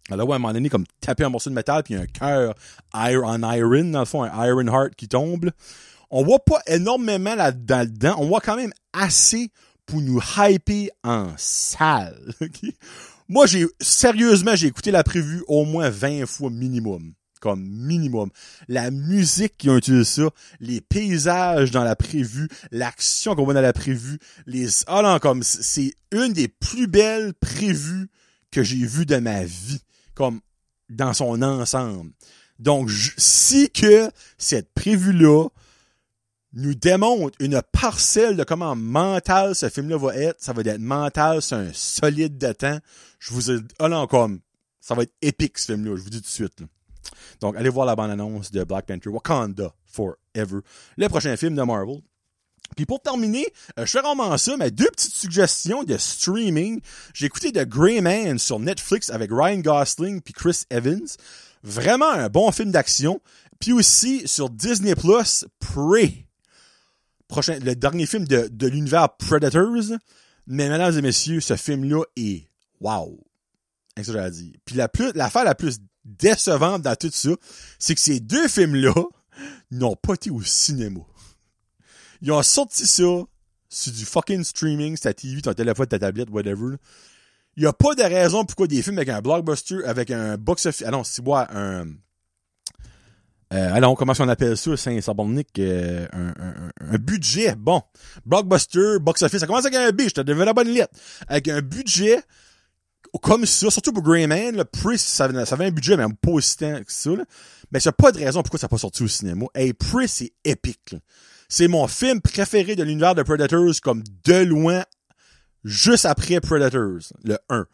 Alors, 0.10 0.28
ouais, 0.28 0.34
à 0.34 0.36
un 0.38 0.40
moment 0.40 0.54
donné, 0.54 0.70
comme 0.70 0.86
taper 1.02 1.24
un 1.24 1.30
morceau 1.30 1.50
de 1.50 1.56
métal, 1.56 1.84
puis 1.84 1.96
un 1.96 2.06
cœur 2.06 2.56
en 2.94 3.54
iron, 3.54 3.92
dans 3.92 4.00
le 4.00 4.06
fond, 4.06 4.24
un 4.24 4.46
Iron 4.48 4.68
Heart 4.68 4.96
qui 4.96 5.08
tombe. 5.08 5.52
On 6.10 6.24
voit 6.24 6.40
pas 6.40 6.62
énormément 6.68 7.36
là-dedans. 7.36 8.16
On 8.18 8.28
voit 8.28 8.40
quand 8.40 8.56
même 8.56 8.72
assez 8.94 9.52
pour 9.86 10.02
nous 10.02 10.22
hyper 10.38 10.90
en 11.04 11.34
salle. 11.38 12.34
Moi, 13.30 13.46
j'ai 13.46 13.66
sérieusement, 13.82 14.56
j'ai 14.56 14.68
écouté 14.68 14.92
la 14.92 15.04
prévue 15.04 15.44
au 15.48 15.66
moins 15.66 15.90
20 15.90 16.26
fois 16.26 16.50
minimum. 16.50 17.14
Comme 17.42 17.68
minimum. 17.68 18.30
La 18.68 18.90
musique 18.90 19.58
qui 19.58 19.70
ont 19.70 19.78
utilisé 19.78 20.06
ça, 20.06 20.30
les 20.60 20.82
paysages 20.82 21.72
dans 21.72 21.84
la 21.84 21.96
prévue, 21.96 22.48
l'action 22.72 23.36
qu'on 23.36 23.44
voit 23.44 23.54
dans 23.54 23.62
la 23.62 23.74
prévue, 23.74 24.18
les... 24.48 24.68
Ah 24.88 25.02
non, 25.04 25.20
comme 25.20 25.44
c'est 25.44 25.94
une 26.12 26.34
des 26.34 26.48
plus 26.48 26.88
belles 26.88 27.34
prévues 27.34 28.10
que 28.50 28.64
j'ai 28.64 28.86
vues 28.86 29.06
de 29.06 29.18
ma 29.18 29.44
vie 29.44 29.82
comme 30.18 30.42
dans 30.90 31.14
son 31.14 31.42
ensemble. 31.44 32.12
Donc, 32.58 32.90
si 33.18 33.70
que 33.70 34.10
cette 34.40 34.74
prévue-là 34.74 35.48
nous 36.54 36.74
démontre 36.74 37.38
une 37.40 37.62
parcelle 37.72 38.36
de 38.36 38.44
comment 38.44 38.76
mental 38.76 39.54
ce 39.54 39.70
film-là 39.70 39.98
va 39.98 40.16
être, 40.16 40.42
ça 40.42 40.54
va 40.54 40.64
être 40.64 40.80
mental, 40.80 41.42
c'est 41.44 41.56
un 41.56 41.72
solide 41.72 42.40
de 42.40 42.52
temps. 42.52 42.80
Je 43.20 43.32
vous 43.32 43.52
ai, 43.52 43.60
ah 43.78 43.90
non, 43.90 44.08
comme, 44.08 44.40
ça 44.80 44.96
va 44.96 45.04
être 45.04 45.14
épique 45.22 45.60
ce 45.60 45.74
film-là, 45.74 45.96
je 45.96 46.02
vous 46.02 46.10
dis 46.10 46.22
tout 46.22 46.24
de 46.24 46.30
suite. 46.30 46.64
Donc, 47.42 47.56
allez 47.56 47.70
voir 47.70 47.86
la 47.86 47.96
bande-annonce 47.96 48.52
de 48.52 48.64
Black 48.64 48.88
Panther, 48.88 49.10
Wakanda 49.10 49.72
Forever, 49.86 50.62
le 50.98 51.08
prochain 51.10 51.38
film 51.38 51.56
de 51.56 51.62
Marvel. 51.62 52.02
Puis 52.76 52.86
pour 52.86 53.02
terminer, 53.02 53.46
euh, 53.80 53.86
je 53.86 53.92
fais 53.92 54.02
vraiment 54.02 54.38
ça, 54.38 54.56
mais 54.58 54.72
deux 54.72 54.90
petites 54.90 55.16
suggestions 55.16 55.84
de 55.84 55.98
streaming. 55.98 56.82
J'ai 57.14 57.26
écouté 57.26 57.52
The 57.52 57.66
Grey 57.66 58.02
Man 58.02 58.38
sur 58.40 58.60
Netflix 58.60 59.10
avec 59.10 59.32
Ryan 59.32 59.60
Gosling 59.60 60.22
puis 60.22 60.34
Chris 60.34 60.64
Evans. 60.70 61.08
Vraiment 61.64 62.12
un 62.12 62.30
bon 62.30 62.52
film 62.52 62.72
d'action. 62.72 63.22
Puis 63.60 63.74
aussi 63.74 64.28
sur 64.28 64.50
Disney 64.50 64.96
Plus, 64.96 65.46
Prey. 65.60 66.28
Prochain, 67.28 67.60
le 67.60 67.76
dernier 67.76 68.06
film 68.06 68.26
de, 68.26 68.48
de 68.52 68.68
l'univers 68.68 69.16
Predators. 69.18 69.98
Mais 70.46 70.70
mesdames 70.70 70.98
et 70.98 71.02
messieurs, 71.02 71.42
ce 71.42 71.56
film-là 71.56 72.04
est 72.16 72.48
wow. 72.80 73.20
C'est 73.96 74.04
ça 74.04 74.12
que 74.12 74.18
j'allais 74.20 74.32
dire. 74.32 74.54
Puis 74.66 74.76
la 74.76 74.88
plus, 74.88 75.12
l'affaire 75.14 75.44
la 75.44 75.56
plus 75.56 75.80
décevante 76.06 76.84
dans 76.84 76.96
tout 76.96 77.10
ça, 77.12 77.32
c'est 77.80 77.96
que 77.96 78.02
ces 78.02 78.20
deux 78.20 78.48
films-là 78.48 78.94
n'ont 79.72 79.96
pas 79.96 80.14
été 80.14 80.30
au 80.30 80.42
cinéma. 80.42 81.02
Ils 82.22 82.32
ont 82.32 82.44
sorti 82.44 82.86
ça 82.86 83.04
sur 83.70 83.94
du 83.94 84.06
fucking 84.06 84.44
streaming, 84.44 84.98
ta 84.98 85.14
TV, 85.14 85.42
ton 85.42 85.54
téléphone, 85.54 85.88
ta 85.88 86.00
tablette, 86.00 86.30
whatever. 86.30 86.76
Il 87.56 87.64
y 87.64 87.66
a 87.66 87.74
pas 87.74 87.96
de 87.96 88.04
raison 88.04 88.46
pourquoi 88.46 88.68
des 88.68 88.82
films 88.82 88.98
avec 88.98 89.10
un 89.10 89.22
blockbuster, 89.22 89.84
avec 89.86 90.12
un 90.12 90.38
box 90.38 90.68
office, 90.68 90.84
ah 90.86 90.92
non, 90.92 91.04
c'est 91.04 91.24
quoi, 91.24 91.48
un, 91.52 91.88
euh, 93.54 93.74
alors, 93.74 93.96
comment 93.96 94.14
on 94.20 94.28
appelle 94.28 94.58
ça, 94.58 94.76
Saint-Sabonnic? 94.76 95.58
Euh, 95.60 96.06
un, 96.12 96.28
un, 96.28 96.72
un, 96.82 96.98
budget, 96.98 97.56
bon. 97.56 97.82
Blockbuster, 98.26 99.00
box 99.00 99.22
office, 99.22 99.40
ça 99.40 99.48
commence 99.48 99.66
avec 99.66 99.78
un 99.78 99.92
B, 99.92 100.02
je 100.02 100.10
te 100.10 100.22
la 100.22 100.54
bonne 100.54 100.68
lettre. 100.68 100.94
Avec 101.28 101.48
un 101.48 101.62
budget 101.62 102.20
comme 103.22 103.46
ça, 103.46 103.72
surtout 103.72 103.94
pour 103.94 104.04
Greyman, 104.04 104.56
le 104.56 104.66
Priest, 104.66 105.08
ça, 105.08 105.46
ça 105.46 105.56
avait 105.56 105.66
un 105.66 105.72
budget, 105.72 105.96
mais 105.96 106.06
pas 106.22 106.32
aussi 106.32 106.58
que 106.58 106.84
ça. 106.88 107.12
Là. 107.12 107.24
Mais 107.72 107.80
c'est 107.80 107.92
pas 107.94 108.12
de 108.12 108.20
raison 108.20 108.42
pourquoi 108.42 108.60
ça 108.60 108.66
n'a 108.66 108.70
pas 108.70 108.78
sorti 108.78 109.04
au 109.04 109.08
cinéma. 109.08 109.46
Hey, 109.56 109.74
Priest, 109.74 110.16
c'est 110.18 110.34
épique. 110.44 110.96
C'est 111.50 111.68
mon 111.68 111.88
film 111.88 112.22
préféré 112.22 112.76
de 112.76 112.84
l'univers 112.84 113.16
de 113.16 113.24
Predators, 113.24 113.80
comme 113.82 114.04
de 114.26 114.44
loin, 114.44 114.84
juste 115.64 116.06
après 116.06 116.42
Predators, 116.42 117.14
le 117.24 117.38
1. 117.50 117.66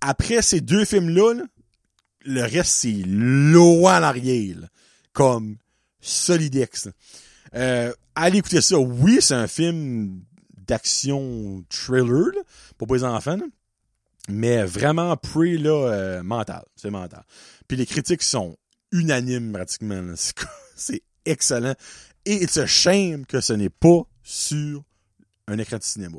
Après 0.00 0.42
ces 0.42 0.60
deux 0.60 0.84
films-là, 0.84 1.34
le 2.24 2.42
reste, 2.42 2.70
c'est 2.70 3.02
loin 3.06 4.00
en 4.00 4.02
arrière 4.02 4.56
comme 5.12 5.56
Solidex. 6.00 6.88
Euh, 7.54 7.92
allez 8.14 8.38
écouter 8.38 8.60
ça. 8.60 8.78
Oui, 8.78 9.18
c'est 9.20 9.34
un 9.34 9.46
film 9.46 10.22
d'action 10.66 11.64
thriller 11.70 12.32
pour 12.78 12.92
les 12.94 13.04
enfants, 13.04 13.38
mais 14.28 14.64
vraiment 14.64 15.16
pre 15.16 15.44
là, 15.44 15.88
euh, 15.88 16.22
mental. 16.22 16.64
C'est 16.76 16.90
mental. 16.90 17.24
Puis 17.68 17.76
les 17.76 17.86
critiques 17.86 18.22
sont 18.22 18.56
unanimes 18.92 19.52
pratiquement. 19.52 20.02
C'est 20.76 21.02
excellent. 21.24 21.74
Et 22.26 22.42
il 22.42 22.50
se 22.50 22.66
shame 22.66 23.26
que 23.26 23.40
ce 23.40 23.52
n'est 23.52 23.70
pas 23.70 24.02
sur 24.22 24.82
un 25.46 25.58
écran 25.58 25.78
de 25.78 25.82
cinéma. 25.82 26.16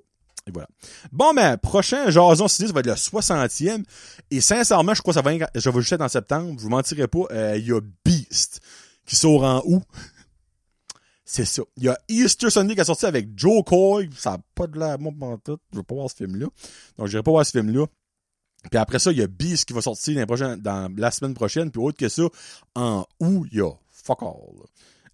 Et 0.47 0.51
voilà. 0.51 0.67
Bon, 1.11 1.33
ben, 1.33 1.57
prochain 1.57 2.09
Jason 2.11 2.47
Ciné, 2.47 2.67
ça 2.67 2.73
va 2.73 2.81
être 2.81 2.85
le 2.85 2.93
60e. 2.93 3.83
Et 4.29 4.41
sincèrement, 4.41 4.93
je 4.93 5.01
crois 5.01 5.13
que 5.13 5.19
ça 5.19 5.23
va 5.23 5.31
je 5.55 5.69
vais 5.69 5.81
juste 5.81 5.99
en 5.99 6.07
septembre. 6.07 6.53
Je 6.57 6.63
vous 6.63 6.69
mentirai 6.69 7.07
pas. 7.07 7.23
Euh, 7.31 7.57
il 7.57 7.67
y 7.67 7.71
a 7.71 7.81
Beast 8.03 8.61
qui 9.05 9.15
sort 9.15 9.43
en 9.43 9.61
août. 9.65 9.83
C'est 11.25 11.45
ça. 11.45 11.63
Il 11.77 11.83
y 11.83 11.89
a 11.89 11.97
Easter 12.07 12.51
Sunday 12.51 12.75
qui 12.75 12.81
a 12.81 12.85
sorti 12.85 13.07
avec 13.07 13.29
Joe 13.35 13.63
Coy. 13.65 14.09
Ça 14.15 14.31
n'a 14.31 14.37
pas 14.53 14.67
de 14.67 14.77
la 14.77 14.97
moi 14.97 15.37
tout. 15.43 15.57
Je 15.71 15.77
veux 15.77 15.83
pas 15.83 15.95
voir 15.95 16.09
ce 16.09 16.15
film-là. 16.15 16.47
Donc, 16.97 17.07
je 17.07 17.17
pas 17.17 17.31
voir 17.31 17.45
ce 17.45 17.51
film-là. 17.51 17.87
Puis 18.69 18.79
après 18.79 18.99
ça, 18.99 19.11
il 19.11 19.17
y 19.17 19.23
a 19.23 19.27
Beast 19.27 19.65
qui 19.65 19.73
va 19.73 19.81
sortir 19.81 20.25
dans, 20.27 20.95
la 20.95 21.11
semaine 21.11 21.33
prochaine. 21.33 21.71
Puis 21.71 21.81
autre 21.81 21.97
que 21.97 22.09
ça, 22.09 22.23
en 22.75 23.05
août, 23.19 23.47
il 23.51 23.57
y 23.57 23.61
a 23.61 23.71
Fuck 23.91 24.21
All. 24.21 24.67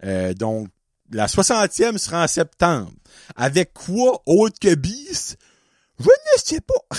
Euh, 0.03 0.33
donc, 0.33 0.67
la 1.11 1.27
60e 1.27 1.97
sera 1.97 2.23
en 2.23 2.27
septembre. 2.27 2.91
Avec 3.35 3.73
quoi 3.73 4.21
autre 4.25 4.57
que 4.59 4.75
Beast? 4.75 5.37
Je 5.99 6.05
ne 6.05 6.41
sais 6.43 6.61
pas. 6.61 6.97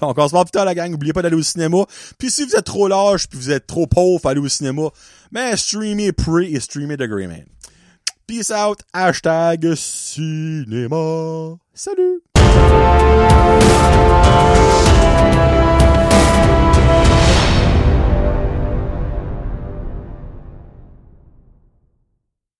Donc, 0.00 0.18
on 0.18 0.26
se 0.26 0.32
voit 0.32 0.44
plus 0.44 0.50
tard, 0.50 0.64
la 0.64 0.74
gang. 0.74 0.90
N'oubliez 0.90 1.12
pas 1.12 1.22
d'aller 1.22 1.36
au 1.36 1.42
cinéma. 1.42 1.86
Puis 2.18 2.30
si 2.30 2.44
vous 2.44 2.54
êtes 2.54 2.64
trop 2.64 2.88
large 2.88 3.28
puis 3.28 3.38
vous 3.38 3.50
êtes 3.50 3.66
trop 3.66 3.86
pauvre, 3.86 4.26
aller 4.28 4.40
au 4.40 4.48
cinéma. 4.48 4.90
Mais 5.30 5.56
streamez 5.56 6.12
Pre 6.12 6.40
et 6.42 6.60
streamez 6.60 6.96
The 6.96 7.04
Grey 7.04 7.26
Man. 7.26 7.46
Peace 8.26 8.50
out. 8.50 8.80
Hashtag 8.92 9.74
cinéma. 9.74 11.56
Salut. 11.72 12.22